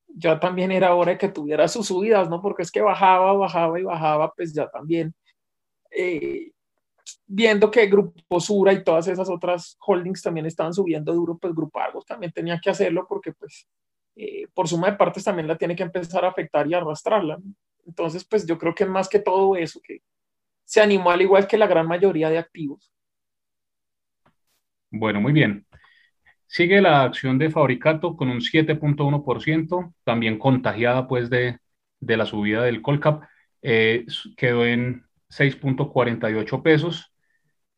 Ya 0.08 0.40
también 0.40 0.72
era 0.72 0.96
hora 0.96 1.12
de 1.12 1.18
que 1.18 1.30
tuviera 1.30 1.68
sus 1.68 1.88
subidas, 1.88 2.30
¿no? 2.30 2.42
Porque 2.42 2.64
es 2.64 2.72
que 2.72 2.82
bajaba, 2.82 3.34
bajaba 3.34 3.80
y 3.80 3.84
bajaba, 3.84 4.34
pues 4.34 4.54
ya 4.54 4.70
también 4.70 5.14
viendo 7.28 7.70
que 7.72 7.88
Grupo 7.88 8.40
Sura 8.40 8.74
y 8.74 8.84
todas 8.84 9.08
esas 9.08 9.30
otras 9.30 9.78
holdings 9.86 10.22
también 10.22 10.46
estaban 10.46 10.74
subiendo 10.74 11.14
duro, 11.14 11.38
pues 11.38 11.54
Grupo 11.54 11.80
Argos 11.80 12.06
también 12.06 12.32
tenía 12.32 12.60
que 12.60 12.70
hacerlo 12.70 13.06
porque 13.08 13.34
pues 13.34 13.68
eh, 14.16 14.48
por 14.54 14.68
suma 14.68 14.92
de 14.92 14.98
partes 14.98 15.24
también 15.24 15.48
la 15.48 15.58
tiene 15.58 15.76
que 15.76 15.84
empezar 15.84 16.26
a 16.26 16.30
afectar 16.30 16.68
y 16.68 16.74
arrastrarla. 16.74 17.40
Entonces, 17.86 18.26
pues 18.26 18.46
yo 18.46 18.58
creo 18.58 18.76
que 18.76 18.86
más 18.86 19.08
que 19.08 19.20
todo 19.20 19.56
eso, 19.56 19.80
que 19.84 20.02
se 20.70 20.82
animó 20.82 21.10
al 21.10 21.20
igual 21.20 21.48
que 21.48 21.58
la 21.58 21.66
gran 21.66 21.88
mayoría 21.88 22.30
de 22.30 22.38
activos. 22.38 22.94
Bueno, 24.92 25.20
muy 25.20 25.34
bien. 25.34 25.66
Sigue 26.46 26.80
la 26.80 27.02
acción 27.02 27.40
de 27.40 27.50
Fabricato 27.50 28.16
con 28.16 28.30
un 28.30 28.40
7.1%, 28.40 29.96
también 30.04 30.38
contagiada 30.38 31.08
pues 31.08 31.32
de, 31.32 31.58
de 32.00 32.18
la 32.18 32.28
subida 32.28 32.62
del 32.62 32.84
Colcap, 32.84 33.24
eh, 33.64 34.06
quedó 34.38 34.64
en 34.64 35.06
6.48 35.30 36.62
pesos. 36.62 37.16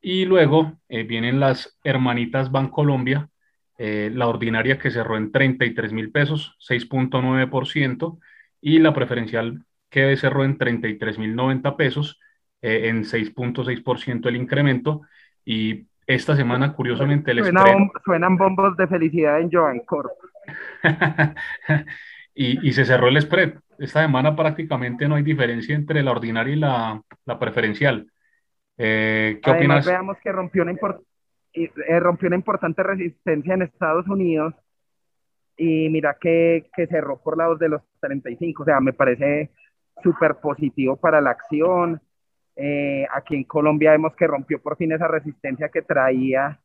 Y 0.01 0.25
luego 0.25 0.77
eh, 0.89 1.03
vienen 1.03 1.39
las 1.39 1.79
hermanitas 1.85 2.51
Bancolombia, 2.51 3.29
eh, 3.77 4.11
la 4.13 4.27
ordinaria 4.27 4.77
que 4.77 4.91
cerró 4.91 5.15
en 5.15 5.31
33 5.31 5.93
mil 5.93 6.11
pesos, 6.11 6.57
6.9%, 6.59 8.19
y 8.59 8.79
la 8.79 8.93
preferencial 8.93 9.63
que 9.89 10.17
cerró 10.17 10.43
en 10.43 10.57
33 10.57 11.17
mil 11.19 11.37
90 11.37 11.77
pesos, 11.77 12.19
eh, 12.61 12.89
en 12.89 13.03
6.6% 13.03 14.27
el 14.27 14.35
incremento. 14.35 15.01
Y 15.45 15.85
esta 16.05 16.35
semana, 16.35 16.73
curiosamente, 16.73 17.31
el 17.31 17.43
Suenan 18.03 18.37
bombos 18.37 18.77
de 18.77 18.87
felicidad 18.87 19.39
en 19.39 19.51
Joan 19.51 19.79
Corp. 19.79 20.11
y, 22.35 22.67
y, 22.67 22.73
se 22.73 22.85
cerró 22.85 23.07
el 23.07 23.21
spread. 23.21 23.53
Esta 23.77 24.01
semana 24.01 24.35
prácticamente 24.35 25.07
no 25.07 25.15
hay 25.15 25.23
diferencia 25.23 25.75
entre 25.75 26.03
la 26.03 26.11
ordinaria 26.11 26.53
y 26.53 26.59
la, 26.59 27.01
la 27.25 27.39
preferencial. 27.39 28.07
Eh, 28.77 29.39
¿Qué 29.43 29.51
Además, 29.51 29.85
Veamos 29.85 30.17
que 30.23 30.31
rompió 30.31 30.63
una, 30.63 30.73
eh, 31.53 31.99
rompió 31.99 32.27
una 32.27 32.35
importante 32.35 32.83
resistencia 32.83 33.53
en 33.53 33.63
Estados 33.63 34.07
Unidos 34.07 34.53
y 35.57 35.89
mira 35.89 36.17
que, 36.19 36.69
que 36.75 36.87
cerró 36.87 37.21
por 37.21 37.37
lados 37.37 37.59
de 37.59 37.69
los 37.69 37.81
35, 37.99 38.63
o 38.63 38.65
sea, 38.65 38.79
me 38.79 38.93
parece 38.93 39.51
súper 40.01 40.35
positivo 40.35 40.95
para 40.97 41.21
la 41.21 41.31
acción. 41.31 42.01
Eh, 42.63 43.07
aquí 43.11 43.35
en 43.35 43.43
Colombia 43.45 43.91
vemos 43.91 44.15
que 44.15 44.27
rompió 44.27 44.61
por 44.61 44.77
fin 44.77 44.91
esa 44.91 45.07
resistencia 45.07 45.69
que 45.69 45.81
traía 45.81 46.59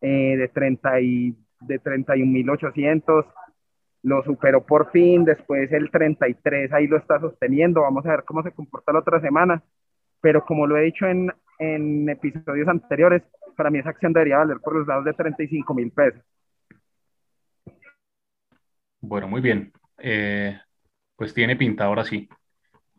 de, 0.00 0.50
30 0.54 1.00
y, 1.00 1.36
de 1.60 1.80
31.800, 1.80 3.26
lo 4.02 4.22
superó 4.22 4.64
por 4.64 4.92
fin, 4.92 5.24
después 5.24 5.72
el 5.72 5.90
33 5.90 6.72
ahí 6.72 6.86
lo 6.86 6.96
está 6.96 7.18
sosteniendo, 7.18 7.80
vamos 7.80 8.06
a 8.06 8.10
ver 8.10 8.24
cómo 8.24 8.42
se 8.44 8.52
comporta 8.52 8.92
la 8.92 9.00
otra 9.00 9.20
semana 9.20 9.62
pero 10.20 10.44
como 10.44 10.66
lo 10.66 10.76
he 10.76 10.82
dicho 10.82 11.06
en, 11.06 11.32
en 11.58 12.08
episodios 12.08 12.68
anteriores, 12.68 13.22
para 13.56 13.70
mí 13.70 13.78
esa 13.78 13.90
acción 13.90 14.12
debería 14.12 14.38
valer 14.38 14.58
por 14.58 14.74
los 14.74 14.86
lados 14.86 15.04
de 15.04 15.12
35 15.12 15.74
mil 15.74 15.92
pesos. 15.92 16.20
Bueno, 19.00 19.28
muy 19.28 19.40
bien. 19.40 19.72
Eh, 19.98 20.58
pues 21.14 21.32
tiene 21.32 21.56
pinta 21.56 21.84
ahora 21.84 22.04
sí. 22.04 22.28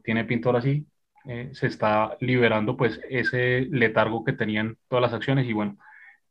Tiene 0.04 0.24
pinta 0.24 0.48
ahora 0.48 0.62
sí. 0.62 0.88
Eh, 1.28 1.50
se 1.54 1.68
está 1.68 2.16
liberando 2.22 2.78
pues 2.78 3.02
ese 3.10 3.68
letargo 3.70 4.24
que 4.24 4.34
tenían 4.34 4.78
todas 4.88 5.02
las 5.02 5.14
acciones 5.14 5.46
y 5.46 5.54
bueno, 5.54 5.78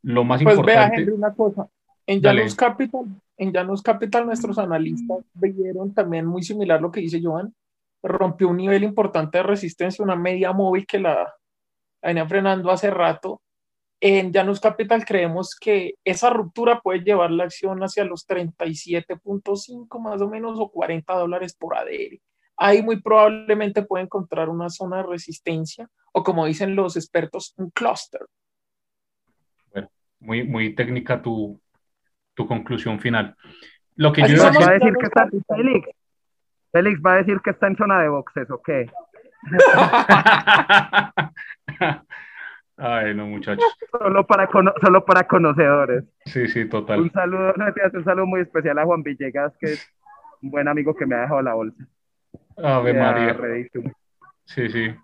lo 0.03 0.25
más 0.25 0.43
pues 0.43 0.57
importante... 0.57 1.05
Vea, 1.05 1.15
una 1.15 1.35
cosa. 1.35 1.69
En 2.07 2.23
Janus 2.23 2.55
Capital, 2.55 3.05
en 3.37 3.53
Janus 3.53 3.83
Capital 3.83 4.27
nuestros 4.27 4.59
analistas 4.59 5.19
vieron 5.35 5.93
también 5.93 6.25
muy 6.25 6.43
similar 6.43 6.81
lo 6.81 6.91
que 6.91 7.01
dice 7.01 7.21
Joan, 7.23 7.53
rompió 8.03 8.49
un 8.49 8.57
nivel 8.57 8.85
importante 8.85 9.39
de 9.39 9.45
resistencia, 9.45 10.05
una 10.05 10.17
media 10.17 10.53
móvil 10.53 10.87
que 10.87 11.01
la, 11.01 11.35
venía 12.01 12.27
frenando 12.27 12.71
hace 12.71 12.91
rato. 12.91 13.43
En 14.01 14.33
Janus 14.33 14.61
Capital 14.61 15.05
creemos 15.05 15.55
que 15.55 15.95
esa 16.05 16.31
ruptura 16.31 16.81
puede 16.81 17.01
llevar 17.01 17.31
la 17.31 17.45
acción 17.45 17.83
hacia 17.83 18.05
los 18.05 18.27
37.5 18.29 19.99
más 19.99 20.21
o 20.21 20.29
menos 20.29 20.59
o 20.61 20.71
40 20.71 21.13
dólares 21.15 21.55
por 21.55 21.77
ADR. 21.77 22.21
Ahí 22.57 22.83
muy 22.83 23.01
probablemente 23.01 23.83
puede 23.83 24.05
encontrar 24.05 24.49
una 24.49 24.71
zona 24.71 24.99
de 24.99 25.03
resistencia 25.05 25.89
o 26.13 26.23
como 26.23 26.47
dicen 26.47 26.75
los 26.75 26.97
expertos, 26.97 27.55
un 27.59 27.71
cluster. 27.71 28.23
Bueno, 29.71 29.91
muy, 30.21 30.45
muy 30.45 30.75
técnica 30.75 31.21
tu, 31.21 31.61
tu 32.35 32.47
conclusión 32.47 33.01
final. 33.01 33.37
Lo 33.97 34.13
que 34.13 34.23
yo 34.23 34.35
iba 34.35 34.49
a 34.49 34.73
decir 34.73 34.95
que 34.95 35.07
está, 35.07 35.29
Félix, 35.55 35.89
Félix 36.73 37.01
va 37.05 37.15
a 37.15 37.17
decir 37.17 37.41
que 37.43 37.51
está 37.51 37.67
en 37.67 37.77
zona 37.77 38.01
de 38.01 38.09
boxes, 38.09 38.51
¿o 38.51 38.63
qué? 38.63 38.91
Ay, 42.79 43.15
no, 43.15 43.27
muchachos. 43.27 43.65
Solo 43.91 44.27
para, 44.27 44.51
solo 44.51 45.05
para 45.05 45.27
conocedores. 45.27 46.05
Sí, 46.27 46.47
sí, 46.49 46.69
total. 46.69 47.01
Un 47.01 47.11
saludo, 47.11 47.55
un 47.95 48.05
saludo 48.05 48.27
muy 48.27 48.43
especial 48.43 48.79
a 48.79 48.85
Juan 48.85 49.03
Villegas, 49.03 49.57
que 49.59 49.73
es 49.73 49.91
un 50.43 50.51
buen 50.51 50.69
amigo 50.69 50.95
que 50.95 51.07
me 51.07 51.15
ha 51.15 51.23
dejado 51.23 51.41
la 51.41 51.55
bolsa. 51.55 51.87
Ave 52.57 52.95
María. 52.95 53.37
Sí, 54.45 54.69
sí. 54.69 54.95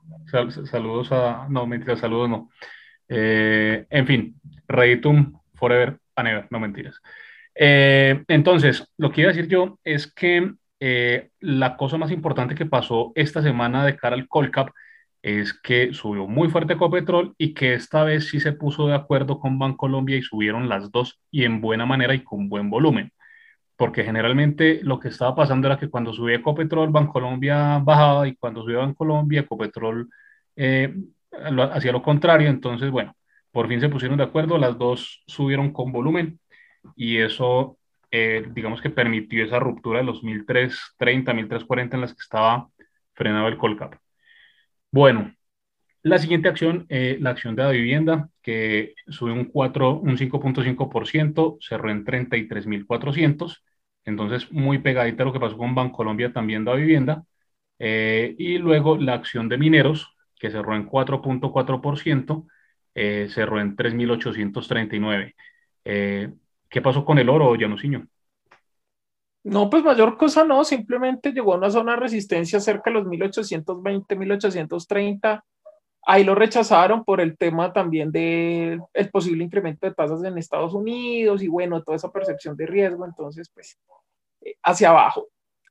saludos 0.65 1.13
a. 1.13 1.47
No, 1.49 1.67
mentira, 1.67 1.97
saludos 1.97 2.29
no. 2.29 2.51
Eh, 3.09 3.87
en 3.91 4.07
fin, 4.07 4.41
Reditum 4.69 5.39
Forever 5.55 5.99
and 6.17 6.47
no 6.51 6.61
mentiras. 6.61 7.01
Eh, 7.55 8.25
entonces, 8.29 8.89
lo 8.97 9.11
que 9.11 9.23
iba 9.23 9.31
a 9.31 9.35
decir 9.35 9.49
yo 9.51 9.79
es 9.85 10.13
que 10.13 10.53
eh, 10.81 11.31
la 11.41 11.77
cosa 11.77 11.99
más 11.99 12.11
importante 12.11 12.55
que 12.55 12.67
pasó 12.67 13.13
esta 13.15 13.43
semana 13.43 13.85
de 13.85 13.97
cara 13.97 14.17
al 14.17 14.29
Colcap 14.29 14.71
es 15.23 15.53
que 15.53 15.93
subió 15.95 16.27
muy 16.27 16.49
fuerte 16.49 16.77
Copetrol 16.77 17.35
y 17.39 17.55
que 17.55 17.75
esta 17.75 18.03
vez 18.03 18.29
sí 18.29 18.41
se 18.41 18.53
puso 18.53 18.89
de 18.89 18.95
acuerdo 18.95 19.39
con 19.39 19.59
Bancolombia 19.59 20.17
y 20.17 20.23
subieron 20.23 20.69
las 20.69 20.91
dos 20.91 21.21
y 21.31 21.45
en 21.45 21.61
buena 21.61 21.87
manera 21.87 22.15
y 22.15 22.25
con 22.25 22.49
buen 22.49 22.71
volumen. 22.71 23.13
Porque 23.77 24.05
generalmente 24.05 24.81
lo 24.83 24.99
que 25.01 25.09
estaba 25.09 25.35
pasando 25.35 25.67
era 25.67 25.79
que 25.79 25.91
cuando 25.91 26.13
subía 26.13 26.37
Ecopetrol, 26.37 26.91
Bancolombia 26.91 27.79
bajaba 27.79 28.29
y 28.29 28.37
cuando 28.37 28.63
subía 28.63 28.79
Bancolombia, 28.79 29.41
Ecopetrol 29.41 30.09
eh, 30.57 30.95
hacía 31.73 31.93
lo 31.93 32.03
contrario. 32.03 32.49
Entonces, 32.49 32.91
bueno, 32.91 33.17
por 33.51 33.69
fin 33.69 33.81
se 33.81 33.89
pusieron 33.89 34.19
de 34.19 34.25
acuerdo, 34.25 34.59
las 34.59 34.79
dos 34.79 35.23
subieron 35.27 35.73
con 35.73 35.93
volumen 35.93 36.39
y 36.97 37.19
eso 37.19 37.79
eh, 38.11 38.45
digamos 38.53 38.83
que 38.83 38.91
permitió 38.91 39.45
esa 39.45 39.59
ruptura 39.59 40.01
de 40.01 40.05
los 40.05 40.23
1330, 40.23 41.33
1340 41.33 41.97
en 41.97 42.01
las 42.03 42.13
que 42.13 42.21
estaba 42.21 42.69
frenado 43.15 43.49
el 43.49 43.57
Colcap. 43.57 43.95
Bueno, 44.91 45.35
la 46.03 46.19
siguiente 46.19 46.49
acción, 46.49 46.87
eh, 46.89 47.17
la 47.21 47.31
acción 47.31 47.55
de 47.55 47.63
la 47.63 47.71
vivienda, 47.71 48.29
que 48.43 48.95
sube 49.09 49.33
un, 49.33 49.45
4, 49.47 50.01
un 50.01 50.17
5.5%, 50.17 51.59
cerró 51.61 51.91
en 51.91 52.05
33.400, 52.05 53.63
entonces 54.05 54.51
muy 54.51 54.79
pegadita 54.79 55.25
lo 55.25 55.33
que 55.33 55.41
pasó 55.41 55.57
con 55.57 55.75
Bancolombia 55.75 56.33
también 56.33 56.65
da 56.65 56.75
vivienda. 56.75 57.25
Eh, 57.79 58.35
y 58.39 58.59
luego 58.59 58.97
la 58.97 59.15
acción 59.15 59.49
de 59.49 59.59
mineros, 59.59 60.15
que 60.39 60.51
cerró 60.51 60.75
en 60.75 60.89
4.4%, 60.89 62.47
cerró 63.29 63.61
en 63.61 63.77
3.839. 63.77 65.35
¿Qué 65.85 66.83
pasó 66.83 67.05
con 67.05 67.19
el 67.19 67.29
oro, 67.29 67.55
Janusinho? 67.59 68.07
No, 69.45 69.69
pues 69.69 69.83
mayor 69.83 70.17
cosa 70.17 70.45
no, 70.45 70.65
simplemente 70.65 71.33
llegó 71.33 71.55
a 71.55 71.57
una 71.59 71.71
zona 71.71 71.93
de 71.93 72.01
resistencia 72.01 72.61
cerca 72.61 72.91
de 72.91 72.95
los 72.95 73.07
1820, 73.07 74.17
1830. 74.17 75.45
Ahí 76.05 76.25
lo 76.25 76.35
rechazaron 76.35 77.05
por 77.05 77.21
el 77.21 77.37
tema 77.39 77.73
también 77.73 78.11
del 78.11 78.81
posible 79.13 79.45
incremento 79.45 79.87
de 79.87 79.95
tasas 79.95 80.25
en 80.25 80.37
Estados 80.37 80.75
Unidos 80.75 81.43
y 81.43 81.49
bueno, 81.49 81.83
toda 81.83 81.97
esa 81.97 82.11
percepción 82.11 82.57
de 82.57 82.67
riesgo, 82.67 83.05
entonces 83.05 83.49
pues 83.55 83.79
eh, 84.41 84.57
hacia 84.63 84.91
abajo. 84.91 85.29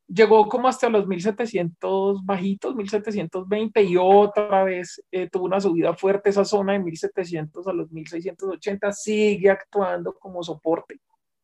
Llegó 0.08 0.48
como 0.48 0.68
hasta 0.68 0.90
los 0.90 1.08
1700 1.08 2.26
bajitos, 2.26 2.76
1720 2.76 3.84
y 3.84 3.98
otra 3.98 4.64
vez 4.64 5.02
eh, 5.12 5.30
tuvo 5.30 5.46
una 5.46 5.62
subida 5.62 5.94
fuerte 5.94 6.30
esa 6.30 6.46
zona 6.46 6.74
de 6.74 6.80
1700 6.80 7.68
a 7.68 7.74
los 7.74 7.92
1680, 7.92 8.92
sigue 8.94 9.50
actuando 9.50 10.14
como 10.18 10.44
soporte. 10.44 11.00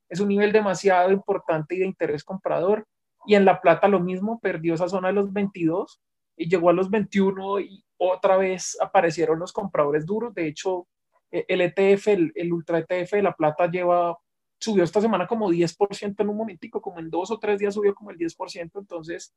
Es 0.10 0.20
un 0.20 0.30
nivel 0.30 0.52
demasiado 0.52 1.12
importante 1.12 1.76
y 1.76 1.80
de 1.80 1.86
interés 1.86 2.24
comprador. 2.24 2.86
Y 3.26 3.36
en 3.36 3.46
La 3.46 3.60
Plata 3.60 3.88
lo 3.90 4.00
mismo, 4.00 4.40
perdió 4.40 4.74
esa 4.74 4.88
zona 4.88 5.10
de 5.10 5.16
los 5.16 5.32
22 5.34 6.02
y 6.38 6.50
llegó 6.50 6.70
a 6.70 6.74
los 6.74 6.90
21 6.90 7.60
y 7.60 7.84
otra 7.98 8.38
vez 8.38 8.78
aparecieron 8.80 9.40
los 9.40 9.52
compradores 9.52 10.06
duros. 10.06 10.34
De 10.34 10.48
hecho, 10.48 10.88
eh, 11.32 11.46
el 11.48 11.62
ETF, 11.62 12.08
el, 12.08 12.54
Ultra 12.54 12.80
ETF 12.80 13.12
de 13.12 13.24
La 13.24 13.36
Plata 13.36 13.70
lleva 13.70 14.18
subió 14.60 14.84
esta 14.84 15.02
semana 15.02 15.28
como 15.28 15.52
10% 15.52 16.16
en 16.18 16.30
un 16.30 16.38
momentico, 16.38 16.82
como 16.82 17.00
en 17.00 17.10
dos 17.10 17.30
o 17.32 17.40
tres 17.40 17.60
días 17.60 17.76
subió 17.76 17.94
como 17.94 18.12
el 18.12 18.18
10%, 18.18 18.72
entonces 18.80 19.36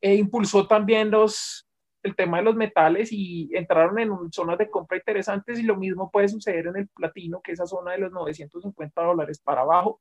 e 0.00 0.14
impulsó 0.14 0.66
también 0.68 1.10
los, 1.10 1.68
el 2.02 2.14
tema 2.14 2.38
de 2.38 2.44
los 2.44 2.54
metales 2.54 3.08
y 3.10 3.50
entraron 3.52 3.98
en 3.98 4.32
zonas 4.32 4.58
de 4.58 4.70
compra 4.70 4.96
interesantes 4.96 5.58
y 5.58 5.62
lo 5.62 5.76
mismo 5.76 6.10
puede 6.10 6.28
suceder 6.28 6.68
en 6.68 6.76
el 6.76 6.88
platino, 6.88 7.40
que 7.42 7.52
esa 7.52 7.66
zona 7.66 7.92
de 7.92 7.98
los 7.98 8.12
950 8.12 9.02
dólares 9.02 9.40
para 9.40 9.62
abajo, 9.62 10.00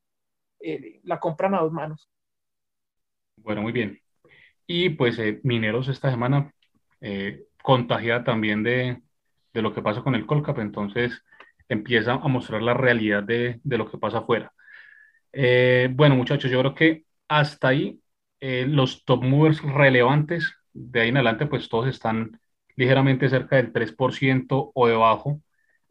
eh, 0.60 1.00
la 1.04 1.20
compran 1.20 1.56
a 1.56 1.62
dos 1.62 1.72
manos. 1.72 2.10
Bueno, 3.38 3.62
muy 3.62 3.72
bien. 3.72 4.00
Y 4.66 4.90
pues 4.90 5.18
eh, 5.20 5.40
mineros 5.44 5.88
esta 5.88 6.12
semana 6.12 6.54
eh, 7.02 7.46
contagiada 7.68 8.24
también 8.24 8.64
de, 8.64 9.02
de, 9.54 9.62
lo 9.62 9.74
que 9.74 9.82
pasa 9.82 10.02
con 10.02 10.16
el 10.16 10.26
Colcap, 10.26 10.60
entonces 10.60 11.22
empieza 11.68 12.14
a 12.14 12.28
mostrar 12.30 12.62
la 12.62 12.74
realidad 12.74 13.24
de, 13.24 13.60
de 13.62 13.78
lo 13.78 13.92
que 13.92 13.98
pasa 13.98 14.20
afuera. 14.20 14.54
bueno, 15.34 16.16
muchachos, 16.16 16.50
yo 16.50 16.60
creo 16.62 16.76
que 16.76 17.04
hasta 17.28 17.70
ahí 17.70 18.00
los 18.40 19.04
top 19.06 19.24
movers 19.24 19.62
relevantes 19.62 20.58
de 20.78 21.02
ahí 21.02 21.10
en 21.10 21.18
adelante, 21.18 21.48
pues 21.48 21.68
todos 21.70 21.88
están 21.88 22.40
ligeramente 22.76 23.30
cerca 23.30 23.58
del 23.58 23.74
3% 23.74 24.72
o 24.74 24.88
debajo, 24.88 25.42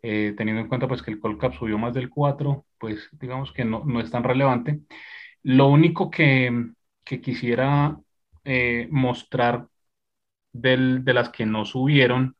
eh, 0.02 0.34
teniendo 0.36 0.62
en 0.62 0.68
cuenta 0.68 0.88
pues 0.88 1.02
que 1.02 1.10
el 1.10 1.20
Colcap 1.20 1.54
subió 1.54 1.78
más 1.78 1.92
del 1.94 2.10
4%, 2.10 2.64
pues 2.78 3.08
digamos 3.12 3.52
que 3.52 3.64
no, 3.64 3.82
no 3.84 4.00
es 4.00 4.10
tan 4.10 4.24
relevante. 4.24 4.80
Lo 5.42 5.66
único 5.68 6.10
que, 6.10 6.70
que 7.04 7.20
quisiera 7.20 7.98
eh, 8.44 8.88
mostrar 8.90 9.66
de 10.60 11.14
las 11.14 11.30
que 11.30 11.46
no 11.46 11.64
subieron 11.64 12.36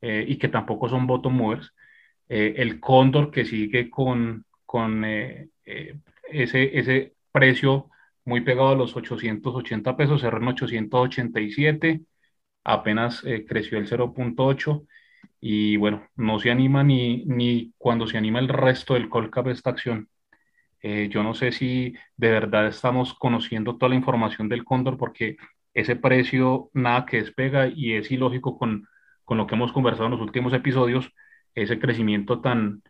eh, 0.00 0.24
y 0.28 0.36
que 0.38 0.48
tampoco 0.48 0.88
son 0.88 1.06
bottom 1.06 1.34
movers, 1.36 1.72
el 2.28 2.80
cóndor 2.80 3.30
que 3.30 3.44
sigue 3.44 3.88
con, 3.88 4.44
con 4.64 5.04
ese, 5.04 5.50
ese 6.78 7.14
precio 7.30 7.88
muy 8.26 8.40
pegado 8.42 8.70
a 8.70 8.74
los 8.74 8.96
880 8.96 9.96
pesos, 9.96 10.20
cerró 10.20 10.38
en 10.38 10.48
887, 10.48 12.02
apenas 12.64 13.22
eh, 13.24 13.46
creció 13.48 13.78
el 13.78 13.88
0.8 13.88 14.86
y 15.40 15.76
bueno, 15.76 16.08
no 16.16 16.40
se 16.40 16.50
anima 16.50 16.82
ni, 16.84 17.24
ni 17.26 17.72
cuando 17.78 18.06
se 18.06 18.18
anima 18.18 18.40
el 18.40 18.48
resto 18.48 18.94
del 18.94 19.08
Colcap 19.08 19.48
esta 19.48 19.70
acción. 19.70 20.08
Eh, 20.82 21.08
yo 21.10 21.22
no 21.22 21.34
sé 21.34 21.52
si 21.52 21.94
de 22.16 22.30
verdad 22.30 22.66
estamos 22.68 23.14
conociendo 23.14 23.76
toda 23.76 23.90
la 23.90 23.96
información 23.96 24.48
del 24.48 24.64
cóndor 24.64 24.98
porque 24.98 25.36
ese 25.76 25.94
precio 25.94 26.70
nada 26.72 27.04
que 27.04 27.18
despega 27.18 27.68
y 27.68 27.92
es 27.92 28.10
ilógico 28.10 28.58
con, 28.58 28.88
con 29.24 29.36
lo 29.36 29.46
que 29.46 29.54
hemos 29.54 29.72
conversado 29.72 30.06
en 30.06 30.12
los 30.12 30.22
últimos 30.22 30.54
episodios, 30.54 31.12
ese 31.54 31.78
crecimiento 31.78 32.40
tan, 32.40 32.82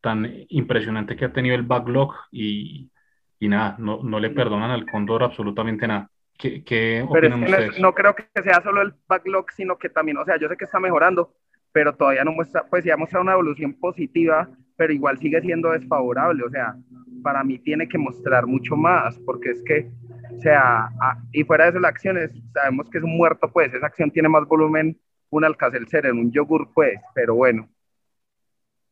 tan 0.00 0.28
impresionante 0.48 1.14
que 1.14 1.24
ha 1.24 1.32
tenido 1.32 1.54
el 1.54 1.62
backlog 1.62 2.14
y, 2.32 2.90
y 3.38 3.48
nada, 3.48 3.76
no, 3.78 4.02
no 4.02 4.18
le 4.18 4.30
perdonan 4.30 4.72
al 4.72 4.90
Cóndor 4.90 5.22
absolutamente 5.22 5.86
nada. 5.86 6.10
¿Qué, 6.36 7.06
ustedes? 7.08 7.78
No, 7.78 7.94
creo 7.94 8.16
que 8.16 8.24
sea 8.42 8.60
solo 8.60 8.82
el 8.82 8.92
backlog, 9.06 9.52
sino 9.52 9.78
que 9.78 9.88
también, 9.88 10.16
o 10.16 10.24
sea, 10.24 10.36
yo 10.36 10.48
sé 10.48 10.56
que 10.56 10.64
está 10.64 10.80
mejorando, 10.80 11.34
pero 11.70 11.94
todavía 11.94 12.24
no 12.24 12.32
muestra, 12.32 12.64
pues 12.68 12.84
ya 12.84 12.96
muestra 12.96 13.20
una 13.20 13.34
evolución 13.34 13.74
positiva, 13.74 14.48
pero 14.76 14.92
igual 14.92 15.18
sigue 15.18 15.40
siendo 15.42 15.70
desfavorable, 15.70 16.42
o 16.42 16.50
sea, 16.50 16.74
para 17.22 17.44
mí 17.44 17.60
tiene 17.60 17.88
que 17.88 17.98
mostrar 17.98 18.46
mucho 18.46 18.74
más, 18.74 19.16
porque 19.20 19.50
es 19.50 19.62
que, 19.62 19.88
o 20.36 20.40
sea, 20.40 20.88
y 21.32 21.44
fuera 21.44 21.64
de 21.64 21.70
eso, 21.70 21.80
las 21.80 21.90
acciones, 21.90 22.30
sabemos 22.52 22.88
que 22.90 22.98
es 22.98 23.04
un 23.04 23.16
muerto, 23.16 23.50
pues, 23.52 23.72
esa 23.72 23.86
acción 23.86 24.10
tiene 24.10 24.28
más 24.28 24.46
volumen 24.46 24.98
un 25.30 25.44
alcacelcer 25.44 26.06
en 26.06 26.18
un 26.18 26.32
yogur, 26.32 26.70
pues, 26.74 27.00
pero 27.14 27.34
bueno, 27.34 27.68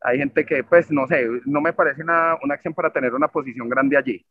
hay 0.00 0.18
gente 0.18 0.44
que, 0.46 0.64
pues, 0.64 0.90
no 0.90 1.07
sé, 1.07 1.26
no 1.44 1.61
me 1.61 1.72
parece 1.72 2.03
una, 2.03 2.37
una 2.42 2.55
acción 2.55 2.74
para 2.74 2.92
tener 2.92 3.14
una 3.14 3.29
posición 3.29 3.68
grande 3.68 3.96
allí. 3.96 4.24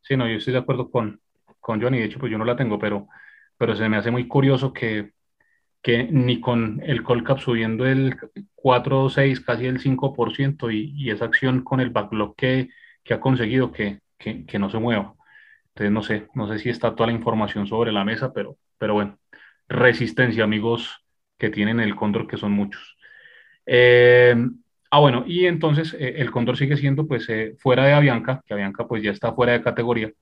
Sí, 0.00 0.16
no, 0.16 0.28
yo 0.28 0.36
estoy 0.36 0.52
de 0.52 0.60
acuerdo 0.60 0.90
con, 0.90 1.20
con 1.60 1.80
Johnny, 1.82 1.98
de 1.98 2.04
hecho, 2.04 2.18
pues 2.18 2.30
yo 2.30 2.38
no 2.38 2.44
la 2.44 2.56
tengo, 2.56 2.78
pero, 2.78 3.08
pero 3.58 3.74
se 3.74 3.88
me 3.88 3.96
hace 3.96 4.10
muy 4.10 4.28
curioso 4.28 4.72
que, 4.72 5.12
que 5.82 6.04
ni 6.04 6.40
con 6.40 6.80
el 6.84 7.02
Colcap 7.02 7.38
subiendo 7.38 7.86
el 7.86 8.16
4 8.54 9.08
6, 9.10 9.40
casi 9.40 9.66
el 9.66 9.80
5%, 9.80 10.72
y, 10.72 10.92
y 10.96 11.10
esa 11.10 11.24
acción 11.26 11.62
con 11.62 11.80
el 11.80 11.90
backlog 11.90 12.36
que, 12.36 12.68
que 13.02 13.14
ha 13.14 13.20
conseguido 13.20 13.72
que, 13.72 14.00
que, 14.18 14.58
no 14.58 14.70
se 14.70 14.78
mueva. 14.78 15.14
Entonces, 15.76 15.92
no 15.92 16.02
sé, 16.02 16.28
no 16.34 16.48
sé 16.48 16.58
si 16.58 16.70
está 16.70 16.94
toda 16.94 17.08
la 17.08 17.12
información 17.12 17.66
sobre 17.66 17.92
la 17.92 18.02
mesa, 18.04 18.32
pero, 18.32 18.56
pero 18.78 18.94
bueno, 18.94 19.18
resistencia, 19.68 20.44
amigos 20.44 21.04
que 21.38 21.50
tienen 21.50 21.80
el 21.80 21.94
Cóndor, 21.96 22.26
que 22.26 22.38
son 22.38 22.52
muchos. 22.52 22.96
Eh, 23.66 24.36
Ah, 24.90 25.00
bueno, 25.00 25.24
y 25.26 25.46
entonces 25.46 25.94
eh, 25.94 26.14
el 26.18 26.30
Cóndor 26.30 26.56
sigue 26.56 26.76
siendo 26.76 27.06
pues 27.08 27.28
eh, 27.28 27.54
fuera 27.58 27.84
de 27.84 27.92
Avianca, 27.92 28.42
que 28.46 28.54
Avianca 28.54 28.86
pues 28.86 29.02
ya 29.02 29.10
está 29.10 29.32
fuera 29.34 29.52
de 29.52 29.62
categoría, 29.62 30.12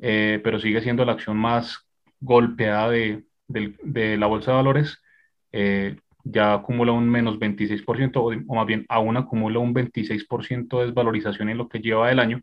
pero 0.00 0.60
sigue 0.60 0.82
siendo 0.82 1.04
la 1.04 1.12
acción 1.12 1.36
más 1.38 1.86
golpeada 2.20 2.90
de, 2.90 3.24
de, 3.48 4.16
la 4.18 4.26
bolsa 4.26 4.52
de 4.52 4.56
valores. 4.58 5.02
ya 6.24 6.54
acumula 6.54 6.92
un 6.92 7.08
menos 7.10 7.38
26%, 7.38 8.22
o, 8.22 8.32
o, 8.32 8.54
más 8.54 8.66
bien 8.66 8.86
aún 8.88 9.16
acumula 9.16 9.58
un 9.58 9.74
26% 9.74 10.78
de 10.80 10.86
desvalorización 10.86 11.48
en 11.48 11.58
lo 11.58 11.68
que 11.68 11.80
lleva 11.80 12.08
del 12.08 12.20
año. 12.20 12.42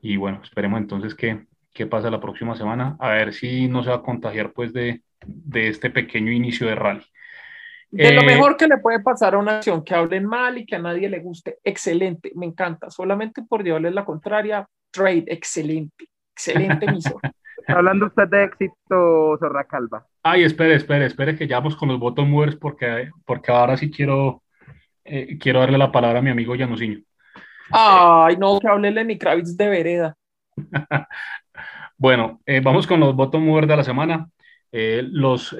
Y 0.00 0.16
bueno, 0.16 0.40
esperemos 0.42 0.80
entonces 0.80 1.14
qué, 1.14 1.46
qué 1.76 1.86
pasa 1.86 2.10
la 2.10 2.20
próxima 2.20 2.56
semana, 2.56 2.96
a 2.98 3.10
ver 3.10 3.34
si 3.34 3.68
no 3.68 3.84
se 3.84 3.90
va 3.90 3.96
a 3.96 4.02
contagiar 4.02 4.52
pues 4.52 4.72
de, 4.72 5.02
de 5.26 5.68
este 5.68 5.90
pequeño 5.90 6.32
inicio 6.32 6.66
de 6.66 6.74
rally. 6.74 7.04
De 7.90 8.12
lo 8.12 8.22
eh, 8.22 8.26
mejor 8.26 8.56
que 8.56 8.66
le 8.66 8.78
puede 8.78 9.00
pasar 9.00 9.34
a 9.34 9.38
una 9.38 9.58
acción, 9.58 9.84
que 9.84 9.94
hablen 9.94 10.24
mal 10.24 10.56
y 10.56 10.64
que 10.64 10.76
a 10.76 10.78
nadie 10.78 11.08
le 11.08 11.20
guste, 11.20 11.58
excelente, 11.62 12.32
me 12.34 12.46
encanta. 12.46 12.90
Solamente 12.90 13.42
por 13.42 13.62
llevarles 13.62 13.92
la 13.92 14.06
contraria, 14.06 14.66
trade, 14.90 15.26
excelente, 15.28 16.06
excelente 16.34 16.86
emisor. 16.86 17.20
Hablando 17.68 18.06
usted 18.06 18.28
de 18.28 18.44
éxito, 18.44 19.36
Zorra 19.38 19.64
Calva. 19.64 20.06
Ay, 20.22 20.44
espere, 20.44 20.76
espere, 20.76 21.06
espere 21.06 21.36
que 21.36 21.46
ya 21.46 21.58
vamos 21.58 21.76
con 21.76 21.88
los 21.88 21.98
bottom 21.98 22.30
movers 22.30 22.56
porque, 22.56 23.10
porque 23.24 23.52
ahora 23.52 23.76
sí 23.76 23.90
quiero, 23.90 24.42
eh, 25.04 25.36
quiero 25.38 25.60
darle 25.60 25.76
la 25.76 25.92
palabra 25.92 26.20
a 26.20 26.22
mi 26.22 26.30
amigo 26.30 26.56
Janusinho. 26.56 27.00
Ay, 27.70 28.36
no, 28.36 28.58
que 28.60 28.68
hable 28.68 28.90
Lenny 28.90 29.18
Kravitz 29.18 29.56
de 29.56 29.68
vereda. 29.68 30.16
bueno, 31.98 32.40
eh, 32.46 32.60
vamos 32.60 32.86
con 32.86 33.00
los 33.00 33.14
bottom 33.14 33.44
movers 33.44 33.68
de 33.68 33.76
la 33.76 33.84
semana. 33.84 34.28
los 34.72 35.56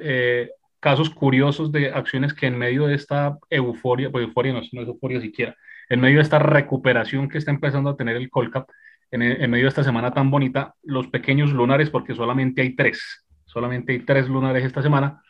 casos 0.81 1.11
curiosos 1.11 1.73
de 1.73 1.91
acciones 1.91 2.35
que 2.35 2.47
en 2.47 2.59
medio 2.59 2.87
de 2.87 2.95
esta 2.95 3.39
euforia, 3.51 4.11
pues 4.11 4.25
euforia 4.25 4.53
no, 4.53 4.61
no 4.73 4.83
es 4.83 4.89
euforia 4.89 5.21
siquiera, 5.21 5.57
en 5.89 6.01
medio 6.01 6.17
de 6.17 6.23
esta 6.23 6.39
recuperación 6.39 7.29
que 7.29 7.39
está 7.39 7.51
empezando 7.51 7.91
a 7.91 7.97
tener 7.97 8.17
el 8.17 8.31
Colcap, 8.31 8.69
en, 9.11 9.23
en, 9.23 9.51
medio 9.51 9.65
de 9.65 9.71
esta 9.71 9.85
semana 9.85 10.13
tan 10.13 10.31
bonita, 10.31 10.75
los 10.83 11.09
pequeños 11.09 11.51
lunares, 11.53 11.91
porque 11.91 12.15
solamente 12.15 12.63
hay 12.63 12.77
tres, 12.77 13.27
solamente 13.47 13.93
hay 13.93 14.01
tres 14.01 14.29
lunares 14.29 14.65
esta 14.65 14.83
semana. 14.83 15.23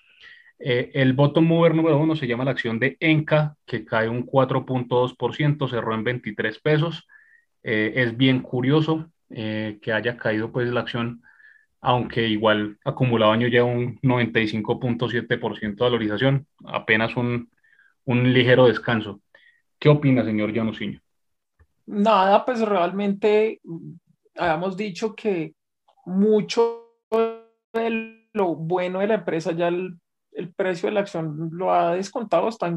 Eh, 0.59 0.91
el 0.95 1.13
bottom 1.13 1.47
mover 1.47 1.75
número 1.75 1.99
uno 1.99 2.17
se 2.17 2.27
llama 2.27 2.45
la 2.45 2.53
acción 2.53 2.79
de 2.79 2.97
Enca, 3.01 3.57
que 3.67 3.85
cae 3.85 4.09
un 4.09 4.27
4.2%, 4.27 5.69
cerró 5.69 5.95
en 5.95 6.05
23 6.05 6.59
pesos. 6.61 7.07
Eh, 7.63 7.93
es 7.97 8.17
bien 8.17 8.41
curioso 8.41 9.11
eh, 9.31 9.79
que 9.83 9.93
haya 9.93 10.17
caído 10.17 10.53
pues 10.53 10.69
la 10.71 10.81
acción 10.81 11.23
aunque 11.81 12.27
igual 12.27 12.79
acumulado 12.85 13.31
año 13.31 13.47
ya 13.47 13.63
un 13.63 14.01
95.7% 14.01 15.77
de 15.77 15.77
valorización, 15.77 16.47
apenas 16.65 17.17
un, 17.17 17.49
un, 18.05 18.33
ligero 18.33 18.67
descanso. 18.67 19.21
¿Qué 19.79 19.89
opina, 19.89 20.25
señor 20.25 20.53
Janusinho? 20.53 21.01
Nada, 21.87 22.45
pues 22.45 22.61
realmente 22.61 23.61
habíamos 24.37 24.77
dicho 24.77 25.15
que 25.15 25.55
mucho 26.07 26.89
de 27.73 28.29
lo 28.33 28.57
bueno 28.57 28.99
de 28.99 29.07
la 29.07 29.15
empresa 29.15 29.53
ya 29.53 29.69
el 29.69 30.53
precio 30.57 30.89
de 30.89 30.95
la 30.95 31.01
acción 31.01 31.51
lo 31.53 31.73
ha 31.73 31.95
descontado, 31.95 32.49
está 32.49 32.77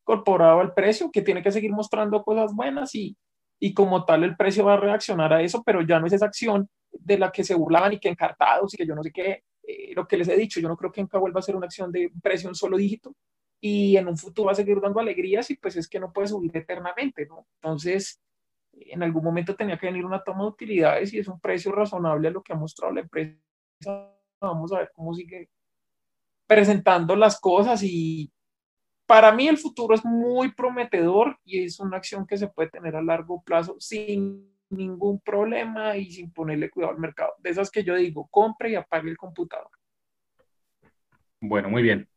incorporado 0.00 0.60
al 0.60 0.74
precio, 0.74 1.10
que 1.10 1.22
tiene 1.22 1.42
que 1.42 1.50
seguir 1.50 1.72
mostrando 1.72 2.22
cosas 2.22 2.54
buenas 2.54 2.94
y, 2.94 3.16
y 3.58 3.72
como 3.74 4.04
tal 4.04 4.24
el 4.24 4.36
precio 4.36 4.64
va 4.64 4.74
a 4.74 4.80
reaccionar 4.80 5.32
a 5.32 5.42
eso, 5.42 5.62
pero 5.64 5.82
ya 5.82 5.98
no 5.98 6.06
es 6.06 6.12
esa 6.12 6.26
acción 6.26 6.68
de 6.92 7.18
la 7.18 7.32
que 7.32 7.44
se 7.44 7.54
burlaban 7.54 7.92
y 7.92 7.98
que 7.98 8.08
encartados 8.08 8.74
y 8.74 8.76
que 8.76 8.86
yo 8.86 8.94
no 8.94 9.02
sé 9.02 9.10
qué, 9.10 9.44
eh, 9.66 9.94
lo 9.94 10.06
que 10.06 10.16
les 10.16 10.28
he 10.28 10.36
dicho, 10.36 10.60
yo 10.60 10.68
no 10.68 10.76
creo 10.76 10.92
que 10.92 11.00
Enca 11.00 11.18
vuelva 11.18 11.40
a 11.40 11.42
ser 11.42 11.56
una 11.56 11.66
acción 11.66 11.90
de 11.90 12.10
precio 12.22 12.48
un 12.48 12.54
solo 12.54 12.76
dígito 12.76 13.14
y 13.60 13.96
en 13.96 14.08
un 14.08 14.18
futuro 14.18 14.46
va 14.46 14.52
a 14.52 14.56
seguir 14.56 14.80
dando 14.80 15.00
alegrías 15.00 15.50
y 15.50 15.56
pues 15.56 15.76
es 15.76 15.88
que 15.88 15.98
no 15.98 16.12
puede 16.12 16.28
subir 16.28 16.54
eternamente, 16.54 17.26
¿no? 17.26 17.46
Entonces, 17.62 18.20
en 18.72 19.02
algún 19.02 19.24
momento 19.24 19.56
tenía 19.56 19.78
que 19.78 19.86
venir 19.86 20.04
una 20.04 20.22
toma 20.22 20.42
de 20.42 20.50
utilidades 20.50 21.12
y 21.14 21.18
es 21.18 21.28
un 21.28 21.40
precio 21.40 21.72
razonable 21.72 22.28
a 22.28 22.30
lo 22.30 22.42
que 22.42 22.52
ha 22.52 22.56
mostrado 22.56 22.92
la 22.92 23.00
empresa. 23.00 23.38
Vamos 24.40 24.72
a 24.72 24.80
ver 24.80 24.90
cómo 24.94 25.14
sigue 25.14 25.48
presentando 26.46 27.16
las 27.16 27.40
cosas 27.40 27.82
y 27.82 28.30
para 29.06 29.32
mí 29.32 29.48
el 29.48 29.58
futuro 29.58 29.94
es 29.94 30.04
muy 30.04 30.52
prometedor 30.52 31.38
y 31.44 31.64
es 31.64 31.78
una 31.80 31.98
acción 31.98 32.26
que 32.26 32.36
se 32.36 32.48
puede 32.48 32.70
tener 32.70 32.96
a 32.96 33.02
largo 33.02 33.42
plazo 33.42 33.76
sin 33.78 34.54
ningún 34.70 35.20
problema 35.20 35.96
y 35.96 36.10
sin 36.10 36.32
ponerle 36.32 36.70
cuidado 36.70 36.94
al 36.94 37.00
mercado. 37.00 37.32
De 37.38 37.50
esas 37.50 37.70
que 37.70 37.84
yo 37.84 37.94
digo, 37.94 38.28
compre 38.30 38.70
y 38.70 38.74
apague 38.74 39.10
el 39.10 39.16
computador. 39.16 39.68
Bueno, 41.40 41.68
muy 41.68 41.82
bien. 41.82 42.08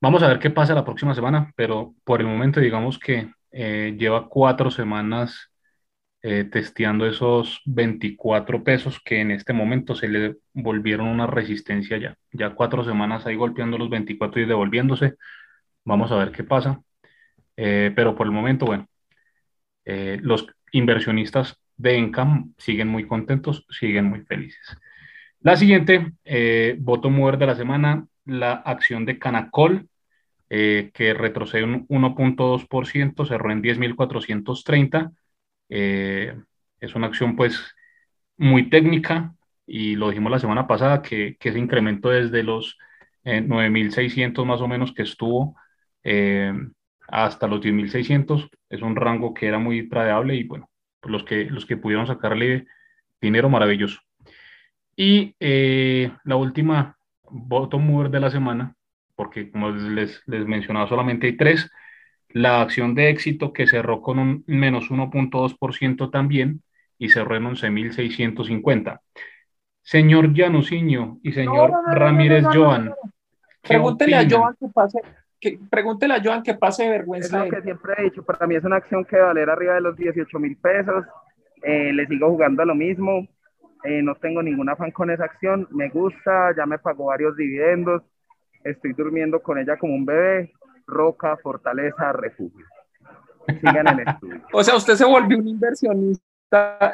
Vamos 0.00 0.22
a 0.22 0.28
ver 0.28 0.38
qué 0.38 0.50
pasa 0.50 0.74
la 0.74 0.84
próxima 0.84 1.14
semana, 1.14 1.52
pero 1.56 1.94
por 2.04 2.20
el 2.20 2.26
momento 2.26 2.60
digamos 2.60 2.98
que 2.98 3.30
eh, 3.50 3.96
lleva 3.98 4.28
cuatro 4.28 4.70
semanas 4.70 5.50
eh, 6.20 6.44
testeando 6.44 7.06
esos 7.06 7.62
24 7.64 8.64
pesos 8.64 9.00
que 9.04 9.20
en 9.20 9.30
este 9.30 9.52
momento 9.52 9.94
se 9.94 10.08
le 10.08 10.36
volvieron 10.52 11.08
una 11.08 11.26
resistencia 11.26 11.96
ya. 11.98 12.16
Ya 12.32 12.54
cuatro 12.54 12.84
semanas 12.84 13.26
ahí 13.26 13.36
golpeando 13.36 13.78
los 13.78 13.90
24 13.90 14.42
y 14.42 14.46
devolviéndose. 14.46 15.14
Vamos 15.84 16.10
a 16.12 16.16
ver 16.16 16.32
qué 16.32 16.44
pasa. 16.44 16.82
Eh, 17.56 17.92
pero 17.94 18.14
por 18.16 18.26
el 18.26 18.32
momento, 18.32 18.66
bueno, 18.66 18.88
eh, 19.84 20.18
los 20.22 20.46
inversionistas 20.72 21.58
de 21.76 21.96
Encam 21.96 22.54
siguen 22.58 22.88
muy 22.88 23.06
contentos, 23.06 23.66
siguen 23.68 24.06
muy 24.06 24.22
felices. 24.22 24.76
La 25.40 25.56
siguiente, 25.56 26.12
voto 26.78 27.10
mover 27.10 27.36
de 27.36 27.46
la 27.46 27.54
semana, 27.54 28.06
la 28.24 28.52
acción 28.52 29.04
de 29.04 29.18
Canacol, 29.18 29.88
que 30.48 31.14
retrocede 31.18 31.64
un 31.64 31.86
1.2%, 31.88 33.26
cerró 33.26 33.50
en 33.50 33.60
10.430 33.60 35.12
eh, 35.68 36.34
es 36.80 36.94
una 36.94 37.06
acción 37.06 37.36
pues 37.36 37.74
muy 38.36 38.68
técnica 38.68 39.34
y 39.66 39.96
lo 39.96 40.08
dijimos 40.10 40.30
la 40.30 40.38
semana 40.38 40.66
pasada 40.66 41.02
que, 41.02 41.36
que 41.38 41.48
ese 41.48 41.58
incremento 41.58 42.10
desde 42.10 42.42
los 42.42 42.78
9.600 43.24 44.42
eh, 44.42 44.46
más 44.46 44.60
o 44.60 44.68
menos 44.68 44.92
que 44.92 45.02
estuvo 45.02 45.56
eh, 46.04 46.52
hasta 47.08 47.46
los 47.46 47.60
10.600 47.60 48.48
es 48.70 48.82
un 48.82 48.96
rango 48.96 49.34
que 49.34 49.46
era 49.48 49.58
muy 49.58 49.88
tradeable 49.88 50.36
y 50.36 50.44
bueno, 50.44 50.70
pues 51.00 51.12
los 51.12 51.24
que, 51.24 51.44
los 51.46 51.66
que 51.66 51.76
pudieron 51.76 52.06
sacarle 52.06 52.66
dinero 53.20 53.48
maravilloso. 53.48 54.00
Y 54.96 55.34
la 55.40 56.36
última 56.36 56.96
bottom 57.28 57.86
mover 57.86 58.10
de 58.10 58.20
la 58.20 58.30
semana, 58.30 58.74
porque 59.16 59.50
como 59.50 59.70
les, 59.70 60.22
les 60.26 60.46
mencionaba 60.46 60.88
solamente 60.88 61.26
hay 61.26 61.36
tres, 61.36 61.70
la 62.28 62.60
acción 62.60 62.94
de 62.94 63.10
éxito 63.10 63.52
que 63.52 63.66
cerró 63.66 64.02
con 64.02 64.18
un 64.18 64.44
menos 64.46 64.90
1.2% 64.90 66.10
también 66.10 66.62
y 66.98 67.08
cerró 67.08 67.36
en 67.36 67.44
11.650. 67.44 69.00
Señor 69.82 70.34
Januciño 70.34 71.18
y 71.22 71.32
señor 71.32 71.72
Ramírez 71.86 72.44
Joan. 72.52 72.92
Pregúntele 73.62 74.16
a 74.16 74.26
Joan 74.28 74.54
que 74.58 74.66
pase, 74.68 75.00
que, 75.44 75.58
pregúntele 75.70 76.14
a 76.14 76.22
Joan 76.22 76.42
que 76.42 76.54
pase 76.54 76.88
vergüenza. 76.88 77.44
Es 77.44 77.50
lo 77.50 77.56
que 77.56 77.62
siempre 77.62 77.94
he 77.98 78.02
dicho, 78.04 78.22
para 78.24 78.46
mí 78.46 78.54
es 78.54 78.64
una 78.64 78.76
acción 78.76 79.04
que 79.04 79.18
valer 79.18 79.50
arriba 79.50 79.74
de 79.74 79.82
los 79.82 79.96
18 79.96 80.38
mil 80.38 80.56
pesos. 80.56 81.04
Eh, 81.62 81.92
le 81.92 82.06
sigo 82.06 82.30
jugando 82.30 82.62
a 82.62 82.66
lo 82.66 82.74
mismo. 82.74 83.26
Eh, 83.84 84.02
no 84.02 84.14
tengo 84.14 84.42
ningún 84.42 84.68
afán 84.70 84.90
con 84.90 85.10
esa 85.10 85.24
acción. 85.24 85.68
Me 85.70 85.90
gusta, 85.90 86.54
ya 86.56 86.64
me 86.64 86.78
pagó 86.78 87.06
varios 87.06 87.36
dividendos. 87.36 88.02
Estoy 88.62 88.94
durmiendo 88.94 89.42
con 89.42 89.58
ella 89.58 89.76
como 89.76 89.94
un 89.94 90.06
bebé 90.06 90.52
roca, 90.86 91.36
fortaleza, 91.36 92.12
refugio. 92.12 92.64
Sigan 93.60 93.86
el 93.88 94.00
estudio. 94.08 94.40
O 94.52 94.62
sea, 94.62 94.76
usted 94.76 94.94
se 94.94 95.04
volvió 95.04 95.38
un 95.38 95.48
inversionista 95.48 96.24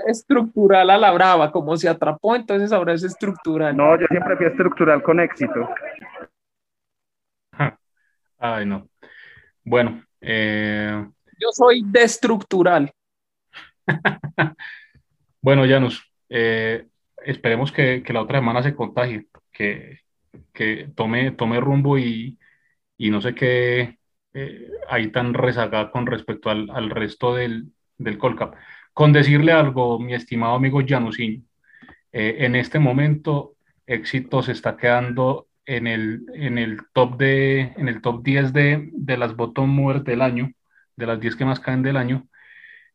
estructural 0.06 0.90
a 0.90 0.98
la 0.98 1.12
brava, 1.12 1.52
como 1.52 1.76
se 1.76 1.88
atrapó, 1.88 2.34
entonces 2.34 2.72
ahora 2.72 2.94
es 2.94 3.04
estructural. 3.04 3.76
No, 3.76 3.98
yo 3.98 4.06
siempre 4.08 4.36
fui 4.36 4.46
estructural 4.46 5.02
con 5.02 5.20
éxito. 5.20 5.68
Ay, 8.40 8.66
no. 8.66 8.88
Bueno. 9.62 10.02
Eh, 10.20 11.06
yo 11.38 11.48
soy 11.52 11.82
destructural. 11.86 12.90
bueno, 15.42 15.64
Janus, 15.68 16.02
eh, 16.28 16.86
esperemos 17.24 17.70
que, 17.70 18.02
que, 18.02 18.12
la 18.12 18.22
otra 18.22 18.38
semana 18.38 18.62
se 18.62 18.74
contagie, 18.74 19.26
que, 19.52 20.00
que 20.52 20.90
tome, 20.94 21.32
tome 21.32 21.60
rumbo 21.60 21.98
y, 21.98 22.38
y 22.96 23.10
no 23.10 23.20
sé 23.20 23.34
qué 23.34 23.98
eh, 24.32 24.70
hay 24.88 25.10
tan 25.10 25.34
rezagada 25.34 25.90
con 25.90 26.06
respecto 26.06 26.50
al, 26.50 26.70
al 26.70 26.90
resto 26.90 27.34
del, 27.34 27.72
del, 27.98 28.18
Colcap. 28.18 28.54
Con 28.92 29.12
decirle 29.12 29.52
algo, 29.52 29.98
mi 29.98 30.14
estimado 30.14 30.54
amigo 30.54 30.80
Janusinho, 30.86 31.42
eh, 32.12 32.36
en 32.40 32.56
este 32.56 32.78
momento 32.78 33.56
éxito 33.86 34.42
se 34.42 34.52
está 34.52 34.76
quedando 34.76 35.48
en 35.66 35.86
el, 35.86 36.24
en 36.34 36.58
el, 36.58 36.78
top, 36.92 37.16
de, 37.16 37.72
en 37.76 37.88
el 37.88 38.00
top 38.00 38.22
10 38.22 38.52
de, 38.52 38.90
de 38.92 39.16
las 39.16 39.36
bottom 39.36 39.70
movers 39.70 40.04
del 40.04 40.22
año, 40.22 40.50
de 40.96 41.06
las 41.06 41.20
10 41.20 41.36
que 41.36 41.44
más 41.44 41.60
caen 41.60 41.82
del 41.82 41.96
año, 41.96 42.28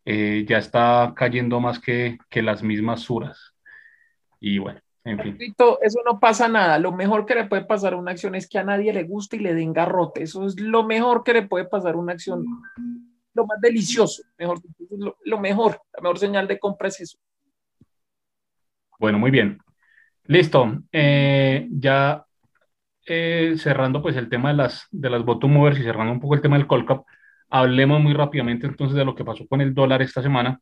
eh, 0.06 0.45
ya 0.47 0.60
está 0.60 1.13
cayendo 1.15 1.60
más 1.60 1.80
que, 1.80 2.17
que 2.30 2.41
las 2.41 2.62
mismas 2.62 3.01
suras. 3.01 3.54
Y 4.39 4.60
bueno, 4.60 4.80
eso 5.04 5.99
no 6.06 6.19
pasa 6.19 6.47
nada. 6.47 6.80
Lo 6.80 6.91
mejor 6.91 7.25
que 7.25 7.36
le 7.36 7.45
puede 7.45 7.65
pasar 7.65 7.93
a 7.93 7.97
una 7.97 8.12
acción 8.12 8.36
es 8.36 8.47
que 8.47 8.58
a 8.58 8.63
nadie 8.63 8.91
le 8.91 9.04
guste 9.04 9.38
y 9.38 9.39
le 9.39 9.54
den 9.54 9.73
garrote. 9.73 10.23
Eso 10.23 10.45
es 10.45 10.60
lo 10.60 10.84
mejor 10.84 11.23
que 11.23 11.34
le 11.34 11.47
puede 11.47 11.65
pasar 11.65 11.93
a 11.93 11.97
una 11.97 12.13
acción. 12.13 12.43
Lo 13.34 13.45
más 13.45 13.60
delicioso, 13.62 14.23
mejor, 14.38 14.62
lo, 15.23 15.39
mejor, 15.39 15.82
la 15.93 16.01
mejor 16.01 16.19
señal 16.19 16.47
de 16.47 16.58
compra 16.58 16.88
es 16.88 17.01
eso. 17.01 17.17
Bueno, 18.97 19.19
muy 19.19 19.30
bien. 19.30 19.60
Listo. 20.25 20.82
Eh, 20.91 21.67
ya 21.71 22.24
eh, 23.05 23.55
cerrando 23.57 24.01
pues 24.01 24.15
el 24.15 24.29
tema 24.29 24.49
de 24.49 24.55
las, 24.57 24.87
de 24.91 25.09
las 25.09 25.23
bottom 25.25 25.51
movers 25.53 25.79
y 25.79 25.83
cerrando 25.83 26.11
un 26.13 26.19
poco 26.19 26.35
el 26.35 26.41
tema 26.41 26.57
del 26.57 26.67
Colcap, 26.67 27.05
hablemos 27.49 28.01
muy 28.01 28.13
rápidamente 28.13 28.67
entonces 28.67 28.97
de 28.97 29.05
lo 29.05 29.15
que 29.15 29.25
pasó 29.25 29.47
con 29.47 29.61
el 29.61 29.73
dólar 29.73 30.01
esta 30.01 30.21
semana. 30.21 30.59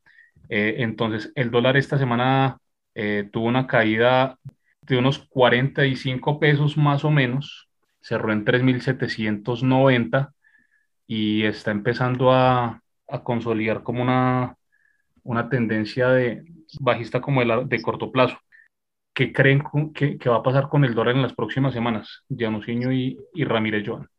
Eh, 0.50 0.76
entonces, 0.80 1.32
el 1.36 1.52
dólar 1.52 1.78
esta 1.78 1.98
semana 1.98 2.58
eh, 2.96 3.30
tuvo 3.32 3.46
una 3.48 3.68
caída 3.68 4.38
de 4.82 4.98
unos 4.98 5.20
45 5.30 6.40
pesos 6.40 6.78
más 6.78 7.06
o 7.06 7.12
menos, 7.12 7.70
cerró 8.02 8.32
en 8.34 8.44
3.790 8.46 10.34
y 11.08 11.44
está 11.46 11.72
empezando 11.72 12.32
a, 12.34 12.82
a 13.10 13.24
consolidar 13.24 13.84
como 13.84 14.02
una, 14.04 14.56
una 15.24 15.50
tendencia 15.50 16.10
de 16.10 16.44
bajista 16.82 17.22
como 17.22 17.42
de, 17.46 17.66
de 17.66 17.82
corto 17.82 18.12
plazo. 18.12 18.38
¿Qué 19.14 19.32
creen 19.32 19.64
que, 19.94 20.18
que, 20.18 20.30
va 20.30 20.38
a 20.38 20.44
pasar 20.44 20.70
con 20.70 20.84
el 20.84 20.96
dólar 20.96 21.16
en 21.16 21.22
las 21.22 21.34
próximas 21.34 21.74
semanas? 21.74 22.24
Janusinho 22.30 22.92
y, 22.92 23.18
y 23.34 23.44
Ramírez 23.44 23.84
Joan. 23.86 24.10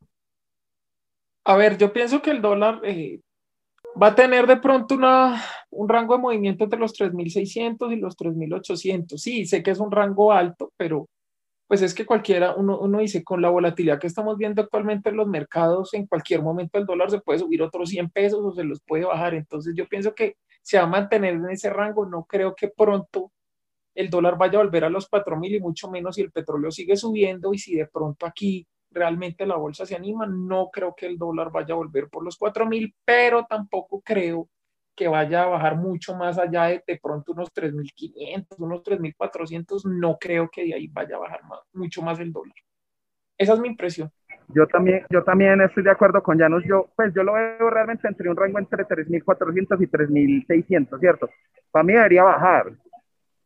A 1.45 1.57
ver, 1.57 1.77
yo 1.77 1.93
pienso 1.93 2.23
que 2.23 2.31
el 2.31 2.41
dólar 2.41 2.81
eh, 2.85 3.21
va 4.01 4.09
a 4.09 4.15
tener 4.15 4.47
de 4.47 4.57
pronto 4.57 4.95
una, 4.95 5.43
un 5.71 5.89
rango 5.89 6.15
de 6.15 6.23
movimiento 6.23 6.65
entre 6.65 6.79
los 6.79 6.95
3.600 6.95 7.93
y 7.93 7.97
los 7.97 8.17
3.800. 8.17 9.21
Sí, 9.21 9.47
sé 9.47 9.63
que 9.63 9.73
es 9.73 9.81
un 9.81 9.91
rango 9.91 10.33
alto, 10.33 10.73
pero 10.77 11.09
pues 11.67 11.83
es 11.83 11.95
que 11.95 12.07
cualquiera, 12.07 12.55
uno, 12.55 12.79
uno, 12.79 13.01
dice, 13.01 13.25
con 13.25 13.43
la 13.43 13.51
volatilidad 13.51 13.99
que 13.99 14.07
estamos 14.07 14.37
viendo 14.37 14.63
actualmente 14.63 15.11
en 15.11 15.17
los 15.17 15.27
mercados, 15.27 15.95
en 15.95 16.07
cualquier 16.07 16.43
momento 16.43 16.79
el 16.79 16.87
dólar 16.87 17.11
se 17.11 17.21
puede 17.21 17.41
subir 17.41 17.63
otros 17.63 17.89
100 17.91 18.11
pesos 18.11 18.41
o 18.43 18.53
se 18.53 18.65
los 18.65 18.81
puede 18.81 19.05
bajar. 19.05 19.35
Entonces 19.35 19.75
yo 19.77 19.87
pienso 19.89 20.15
que 20.15 20.37
se 20.63 20.79
va 20.79 20.85
a 20.85 20.89
mantener 20.89 21.35
en 21.35 21.51
ese 21.51 21.71
rango. 21.71 22.07
No 22.07 22.25
creo 22.25 22.55
que 22.55 22.69
pronto 22.69 23.33
el 23.95 24.11
dólar 24.11 24.37
vaya 24.37 24.59
a 24.59 24.63
volver 24.63 24.85
a 24.85 24.91
los 24.91 25.09
4.000 25.09 25.55
y 25.57 25.61
mucho 25.61 25.91
menos 25.91 26.17
si 26.17 26.23
el 26.23 26.33
petróleo 26.33 26.71
sigue 26.71 26.97
subiendo 26.97 27.53
y 27.53 27.59
si 27.59 27.77
de 27.77 27.87
pronto 27.87 28.27
aquí 28.27 28.67
realmente 28.91 29.47
la 29.47 29.57
bolsa 29.57 29.87
se 29.87 29.95
anima. 29.95 30.27
No 30.27 30.71
creo 30.73 30.95
que 30.95 31.07
el 31.07 31.19
dólar 31.19 31.51
vaya 31.51 31.75
a 31.75 31.79
volver 31.79 32.09
por 32.09 32.25
los 32.25 32.39
4.000, 32.39 32.95
pero 33.05 33.45
tampoco 33.45 34.01
creo 34.03 34.49
que 34.97 35.09
vaya 35.09 35.43
a 35.43 35.47
bajar 35.47 35.77
mucho 35.77 36.15
más 36.17 36.39
allá 36.39 36.67
de 36.67 36.83
de 36.87 37.01
pronto 37.03 37.33
unos 37.33 37.53
3.500, 37.53 38.59
unos 38.59 38.83
3.400. 38.83 39.85
No 39.87 40.17
creo 40.19 40.49
que 40.51 40.65
de 40.65 40.75
ahí 40.75 40.89
vaya 40.89 41.17
a 41.17 41.21
bajar 41.21 41.41
mucho 41.73 42.03
más 42.03 42.19
el 42.21 42.33
dólar. 42.33 42.55
Esa 43.37 43.55
es 43.55 43.61
mi 43.61 43.69
impresión. 43.69 44.11
Yo 44.49 44.67
también, 44.67 45.05
yo 45.11 45.25
también 45.25 45.61
estoy 45.63 45.83
de 45.83 45.91
acuerdo 45.91 46.23
con 46.23 46.39
Janus. 46.39 46.65
Yo, 46.65 46.89
pues 46.95 47.13
yo 47.15 47.23
lo 47.23 47.33
veo 47.33 47.71
realmente 47.71 48.07
entre 48.07 48.29
un 48.29 48.37
rango 48.37 48.59
entre 48.59 48.85
3.400 48.85 49.83
y 49.83 49.87
3.600, 49.87 51.01
¿cierto? 51.01 51.29
Para 51.71 51.83
mí 51.83 51.95
debería 51.95 52.23
bajar. 52.23 52.73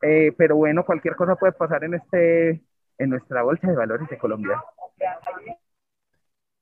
Eh, 0.02 0.32
pero 0.36 0.56
bueno, 0.56 0.84
cualquier 0.84 1.16
cosa 1.16 1.36
puede 1.36 1.52
pasar 1.52 1.84
en 1.84 1.94
este, 1.94 2.62
en 2.98 3.10
nuestra 3.10 3.42
bolsa 3.42 3.66
de 3.66 3.76
valores 3.76 4.08
de 4.08 4.18
Colombia. 4.18 4.62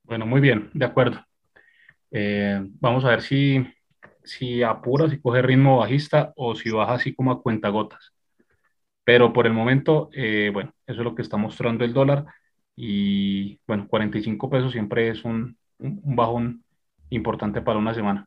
Bueno, 0.04 0.26
muy 0.26 0.40
bien, 0.40 0.70
de 0.72 0.84
acuerdo. 0.84 1.20
Eh, 2.10 2.60
vamos 2.80 3.04
a 3.04 3.10
ver 3.10 3.22
si, 3.22 3.66
si 4.24 4.62
apura, 4.62 5.10
si 5.10 5.20
coge 5.20 5.42
ritmo 5.42 5.78
bajista 5.78 6.32
o 6.36 6.54
si 6.54 6.70
baja 6.70 6.94
así 6.94 7.14
como 7.14 7.32
a 7.32 7.42
cuentagotas. 7.42 8.12
Pero 9.04 9.32
por 9.32 9.46
el 9.46 9.52
momento, 9.52 10.08
eh, 10.12 10.50
bueno, 10.52 10.72
eso 10.86 11.00
es 11.00 11.04
lo 11.04 11.14
que 11.14 11.22
está 11.22 11.36
mostrando 11.36 11.84
el 11.84 11.92
dólar. 11.92 12.24
Y 12.74 13.60
bueno, 13.66 13.86
45 13.88 14.50
pesos 14.50 14.72
siempre 14.72 15.08
es 15.10 15.24
un, 15.24 15.56
un 15.78 16.16
bajón 16.16 16.64
importante 17.10 17.62
para 17.62 17.78
una 17.78 17.94
semana. 17.94 18.26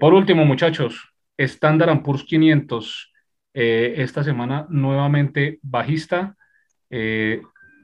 Por 0.00 0.14
último, 0.14 0.44
muchachos, 0.44 1.12
Standard 1.36 2.02
Poor's 2.02 2.24
500 2.24 3.09
esta 3.52 4.22
semana 4.22 4.66
nuevamente 4.68 5.58
bajista 5.62 6.36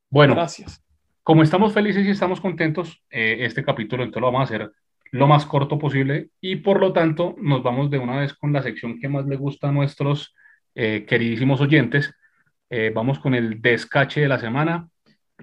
Bueno, 0.08 0.36
Gracias. 0.36 0.84
como 1.24 1.42
estamos 1.42 1.74
felices 1.74 2.06
y 2.06 2.12
estamos 2.12 2.40
contentos, 2.40 3.04
eh, 3.10 3.38
este 3.40 3.64
capítulo 3.64 4.04
entonces 4.04 4.22
lo 4.22 4.32
vamos 4.32 4.42
a 4.42 4.44
hacer 4.54 4.72
lo 5.12 5.26
más 5.26 5.48
corto 5.48 5.80
posible 5.80 6.30
y 6.40 6.58
por 6.58 6.80
lo 6.80 6.94
tanto 6.94 7.36
nos 7.40 7.64
vamos 7.64 7.90
de 7.90 7.98
una 7.98 8.20
vez 8.20 8.36
con 8.36 8.54
la 8.54 8.62
sección 8.62 9.00
que 9.00 9.10
más 9.10 9.26
le 9.26 9.36
gusta 9.36 9.70
a 9.70 9.72
nuestros 9.72 10.36
eh, 10.76 11.06
queridísimos 11.08 11.60
oyentes. 11.60 12.14
vamos 12.94 13.20
con 13.20 13.34
el 13.34 13.62
descache 13.62 14.22
de 14.22 14.28
la 14.28 14.40
semana. 14.40 14.91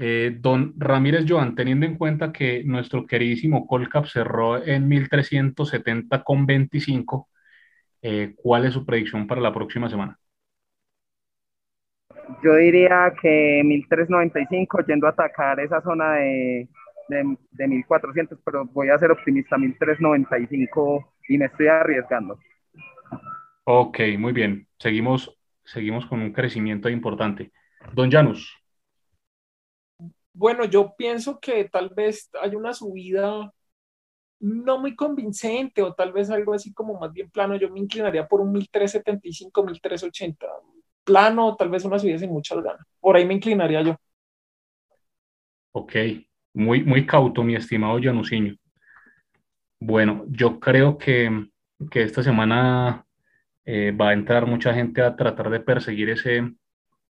Eh, 0.00 0.36
don 0.38 0.74
Ramírez 0.76 1.24
Joan, 1.28 1.56
teniendo 1.56 1.84
en 1.84 1.96
cuenta 1.96 2.32
que 2.32 2.62
nuestro 2.64 3.04
queridísimo 3.04 3.66
Colcap 3.66 4.06
cerró 4.06 4.64
en 4.64 4.88
1370,25, 4.88 7.26
eh, 8.02 8.34
¿cuál 8.36 8.66
es 8.66 8.74
su 8.74 8.86
predicción 8.86 9.26
para 9.26 9.40
la 9.40 9.52
próxima 9.52 9.90
semana? 9.90 10.16
Yo 12.44 12.54
diría 12.54 13.12
que 13.20 13.60
1395, 13.64 14.86
yendo 14.86 15.08
a 15.08 15.10
atacar 15.10 15.58
esa 15.58 15.80
zona 15.80 16.12
de, 16.12 16.68
de, 17.08 17.66
1400, 17.66 18.38
pero 18.44 18.66
voy 18.66 18.90
a 18.90 18.98
ser 18.98 19.10
optimista, 19.10 19.58
1395 19.58 21.14
y 21.28 21.38
me 21.38 21.46
estoy 21.46 21.66
arriesgando. 21.66 22.38
Ok, 23.64 23.98
muy 24.16 24.32
bien. 24.32 24.68
Seguimos, 24.78 25.36
seguimos 25.64 26.06
con 26.06 26.20
un 26.20 26.32
crecimiento 26.32 26.88
importante. 26.88 27.50
Don 27.92 28.12
Janus. 28.12 28.57
Bueno, 30.32 30.64
yo 30.64 30.94
pienso 30.96 31.40
que 31.40 31.64
tal 31.64 31.90
vez 31.90 32.30
hay 32.40 32.54
una 32.54 32.72
subida 32.72 33.52
no 34.40 34.78
muy 34.78 34.94
convincente 34.94 35.82
o 35.82 35.94
tal 35.94 36.12
vez 36.12 36.30
algo 36.30 36.54
así 36.54 36.72
como 36.72 36.98
más 36.98 37.12
bien 37.12 37.30
plano. 37.30 37.56
Yo 37.56 37.70
me 37.70 37.80
inclinaría 37.80 38.26
por 38.26 38.40
un 38.40 38.52
1375, 38.52 39.64
1380. 39.64 40.46
Plano, 41.04 41.56
tal 41.56 41.70
vez 41.70 41.84
una 41.84 41.98
subida 41.98 42.18
sin 42.18 42.30
muchas 42.30 42.62
ganas. 42.62 42.86
Por 43.00 43.16
ahí 43.16 43.24
me 43.24 43.34
inclinaría 43.34 43.82
yo. 43.82 43.96
Ok, 45.72 45.94
muy, 46.54 46.82
muy 46.84 47.06
cauto, 47.06 47.42
mi 47.42 47.54
estimado 47.54 47.98
Janusinho. 48.00 48.54
Bueno, 49.80 50.24
yo 50.28 50.58
creo 50.58 50.98
que, 50.98 51.48
que 51.90 52.02
esta 52.02 52.22
semana 52.22 53.06
eh, 53.64 53.92
va 53.92 54.10
a 54.10 54.12
entrar 54.12 54.46
mucha 54.46 54.74
gente 54.74 55.02
a 55.02 55.14
tratar 55.14 55.50
de 55.50 55.60
perseguir 55.60 56.10
ese, 56.10 56.52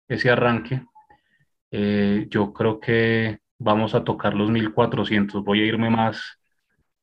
ese 0.08 0.30
arranque 0.30 0.82
eh, 1.78 2.26
yo 2.30 2.54
creo 2.54 2.80
que 2.80 3.38
vamos 3.58 3.94
a 3.94 4.02
tocar 4.02 4.32
los 4.32 4.50
1400. 4.50 5.44
Voy 5.44 5.60
a 5.60 5.66
irme 5.66 5.90
más, 5.90 6.38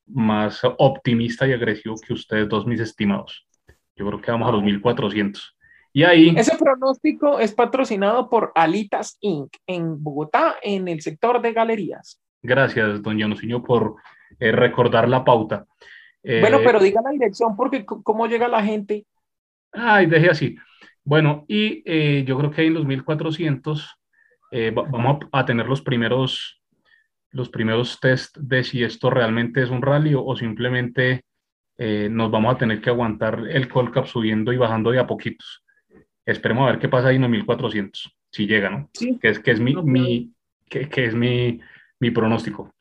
más 0.07 0.62
optimista 0.79 1.47
y 1.47 1.53
agresivo 1.53 1.95
que 1.95 2.13
ustedes 2.13 2.49
dos, 2.49 2.65
mis 2.65 2.79
estimados. 2.79 3.47
Yo 3.95 4.07
creo 4.07 4.19
que 4.19 4.31
vamos 4.31 4.49
a 4.49 4.51
los 4.51 4.63
1400. 4.63 5.55
Y 5.93 6.01
ahí... 6.01 6.33
Ese 6.36 6.57
pronóstico 6.57 7.38
es 7.38 7.53
patrocinado 7.53 8.31
por 8.31 8.51
Alitas 8.55 9.19
Inc. 9.21 9.53
en 9.67 10.01
Bogotá, 10.01 10.55
en 10.63 10.88
el 10.88 11.01
sector 11.01 11.39
de 11.39 11.53
galerías. 11.53 12.19
Gracias, 12.41 13.03
don 13.03 13.19
Janusinho, 13.19 13.62
por 13.62 13.97
eh, 14.39 14.51
recordar 14.51 15.07
la 15.07 15.23
pauta. 15.23 15.67
bueno, 16.23 16.62
pero 16.63 16.79
diga 16.79 16.99
la 17.03 17.12
dirección 17.12 17.55
porque 17.55 17.86
cómo 17.86 18.25
llega 18.25 18.47
la 18.47 18.63
gente. 18.63 19.05
Ay, 19.71 20.07
deje 20.07 20.31
así. 20.31 20.55
Bueno, 21.03 21.45
y 21.47 21.83
eh, 21.86 22.23
yo 22.25 22.39
creo 22.39 22.49
que 22.49 22.65
en 22.65 22.73
los 22.73 22.88
1400 22.88 23.99
eh, 24.56 24.72
vamos 24.72 25.26
a 25.32 25.46
tener 25.46 25.66
los 25.66 25.82
primeros, 25.82 26.62
los 27.32 27.50
primeros 27.50 28.00
test 28.00 28.38
de 28.38 28.63
si 28.63 28.84
esto 28.84 29.10
realmente 29.10 29.63
es 29.63 29.72
un 29.72 29.82
rally 29.82 30.13
o, 30.16 30.36
simplemente 30.36 31.24
eh, 31.80 32.08
nos 32.12 32.30
vamos 32.30 32.54
a 32.54 32.58
tener 32.60 32.80
que 32.80 32.92
aguantar 32.92 33.48
el 33.50 33.68
Colcap 33.68 34.06
subiendo 34.06 34.54
y 34.54 34.58
bajando 34.58 34.92
de 34.92 35.00
a 35.00 35.08
poquitos. 35.08 35.63
Esperemos 36.24 36.68
a 36.68 36.72
ver 36.72 36.80
qué 36.80 36.88
pasa 36.88 37.08
ahí 37.08 37.16
en 37.16 37.24
los 37.24 37.32
1400, 37.32 38.16
si 38.32 38.46
llega, 38.46 38.70
¿no? 38.70 38.92
Sí. 38.94 39.18
Que 39.20 39.30
es, 39.30 39.39
que 39.39 39.50
es, 39.50 39.60
mi, 39.60 39.74
mi 39.74 40.32
que, 40.70 40.88
que, 40.88 41.06
es 41.06 41.16
mi, 41.16 41.60
mi 42.00 42.12
pronóstico. 42.12 42.76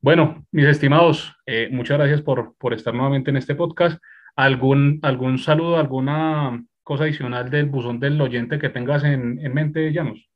Bueno, 0.00 0.44
mis 0.50 0.66
estimados, 0.66 1.36
eh, 1.46 1.68
muchas 1.70 1.98
gracias 1.98 2.20
por, 2.22 2.56
por 2.56 2.74
estar 2.74 2.94
nuevamente 2.94 3.30
en 3.30 3.36
este 3.36 3.54
podcast. 3.54 4.02
¿Algún, 4.34 4.98
algún 5.02 5.38
saludo, 5.38 5.76
alguna 5.76 6.64
cosa 6.82 7.04
adicional 7.04 7.48
del 7.48 7.66
buzón 7.66 8.00
del 8.00 8.20
oyente 8.20 8.58
que 8.58 8.70
tengas 8.70 9.04
en, 9.04 9.38
en 9.38 9.54
mente, 9.54 9.92
Llanos? 9.92 10.31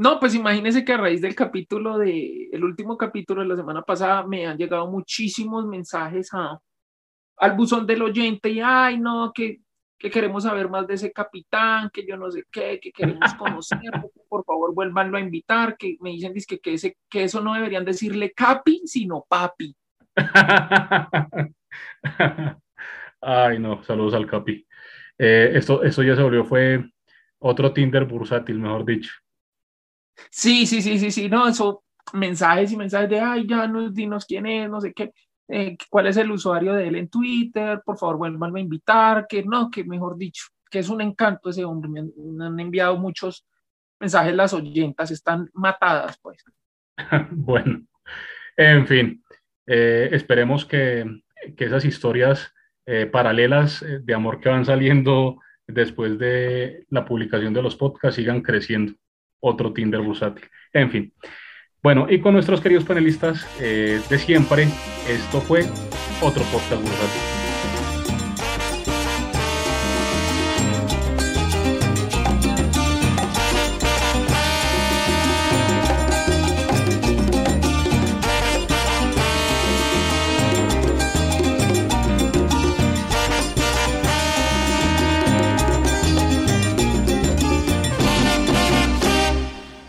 No, 0.00 0.18
pues 0.18 0.34
imagínese 0.34 0.82
que 0.82 0.94
a 0.94 0.96
raíz 0.96 1.20
del 1.20 1.34
capítulo 1.34 1.98
de, 1.98 2.48
el 2.50 2.64
último 2.64 2.96
capítulo 2.96 3.42
de 3.42 3.48
la 3.48 3.56
semana 3.56 3.82
pasada, 3.82 4.26
me 4.26 4.46
han 4.46 4.56
llegado 4.56 4.90
muchísimos 4.90 5.66
mensajes 5.66 6.30
a, 6.32 6.58
al 7.36 7.52
buzón 7.54 7.86
del 7.86 8.00
oyente 8.00 8.48
y, 8.48 8.60
ay, 8.60 8.98
no, 8.98 9.30
que, 9.34 9.60
que 9.98 10.10
queremos 10.10 10.44
saber 10.44 10.70
más 10.70 10.86
de 10.86 10.94
ese 10.94 11.12
capitán, 11.12 11.90
que 11.92 12.06
yo 12.06 12.16
no 12.16 12.30
sé 12.30 12.44
qué, 12.50 12.80
que 12.80 12.92
queremos 12.92 13.34
conocerlo, 13.38 14.10
por 14.26 14.42
favor 14.46 14.74
vuélvanlo 14.74 15.18
a 15.18 15.20
invitar, 15.20 15.76
que 15.76 15.98
me 16.00 16.12
dicen 16.12 16.32
que, 16.48 16.60
que, 16.60 16.72
ese, 16.72 16.96
que 17.06 17.24
eso 17.24 17.42
no 17.42 17.52
deberían 17.52 17.84
decirle 17.84 18.32
capi, 18.32 18.80
sino 18.86 19.26
papi. 19.28 19.76
Ay, 23.20 23.58
no, 23.58 23.82
saludos 23.82 24.14
al 24.14 24.26
capi. 24.26 24.66
Eh, 25.18 25.50
esto, 25.56 25.82
esto 25.82 26.02
ya 26.02 26.16
se 26.16 26.22
volvió, 26.22 26.46
fue 26.46 26.90
otro 27.38 27.74
Tinder 27.74 28.06
bursátil, 28.06 28.58
mejor 28.58 28.86
dicho. 28.86 29.12
Sí, 30.30 30.66
sí, 30.66 30.82
sí, 30.82 30.98
sí, 30.98 31.10
sí, 31.10 31.28
no, 31.28 31.48
eso, 31.48 31.84
mensajes 32.12 32.72
y 32.72 32.76
mensajes 32.76 33.08
de, 33.08 33.20
ay, 33.20 33.46
ya 33.46 33.66
nos 33.66 33.94
dinos 33.94 34.26
quién 34.26 34.46
es, 34.46 34.68
no 34.68 34.80
sé 34.80 34.92
qué, 34.92 35.12
eh, 35.48 35.76
cuál 35.88 36.06
es 36.06 36.16
el 36.16 36.30
usuario 36.30 36.74
de 36.74 36.88
él 36.88 36.96
en 36.96 37.08
Twitter, 37.08 37.80
por 37.84 37.98
favor, 37.98 38.18
vuelvan 38.18 38.56
a 38.56 38.60
invitar, 38.60 39.26
que 39.28 39.42
no, 39.42 39.70
que 39.70 39.84
mejor 39.84 40.16
dicho, 40.16 40.44
que 40.70 40.80
es 40.80 40.88
un 40.88 41.00
encanto 41.00 41.50
ese 41.50 41.64
hombre, 41.64 41.90
me 41.90 42.44
han, 42.44 42.60
enviado 42.60 42.96
muchos 42.96 43.46
mensajes 43.98 44.34
las 44.34 44.52
oyentas, 44.52 45.10
están 45.10 45.48
matadas, 45.52 46.18
pues. 46.22 46.44
bueno, 47.30 47.82
en 48.56 48.86
fin, 48.86 49.24
eh, 49.66 50.08
esperemos 50.12 50.64
que, 50.64 51.22
que, 51.56 51.64
esas 51.64 51.84
historias 51.84 52.52
eh, 52.86 53.06
paralelas 53.06 53.84
de 54.02 54.14
amor 54.14 54.40
que 54.40 54.48
van 54.48 54.64
saliendo 54.64 55.38
después 55.66 56.18
de 56.18 56.86
la 56.90 57.04
publicación 57.04 57.54
de 57.54 57.62
los 57.62 57.76
podcasts 57.76 58.16
sigan 58.16 58.42
creciendo 58.42 58.94
otro 59.40 59.72
Tinder 59.72 60.00
bursátil. 60.00 60.44
En 60.72 60.90
fin. 60.90 61.12
Bueno, 61.82 62.06
y 62.10 62.20
con 62.20 62.34
nuestros 62.34 62.60
queridos 62.60 62.84
panelistas 62.84 63.46
eh, 63.60 64.00
de 64.08 64.18
siempre, 64.18 64.64
esto 65.08 65.40
fue 65.40 65.62
otro 66.20 66.42
podcast 66.44 66.82
bursátil. 66.82 67.39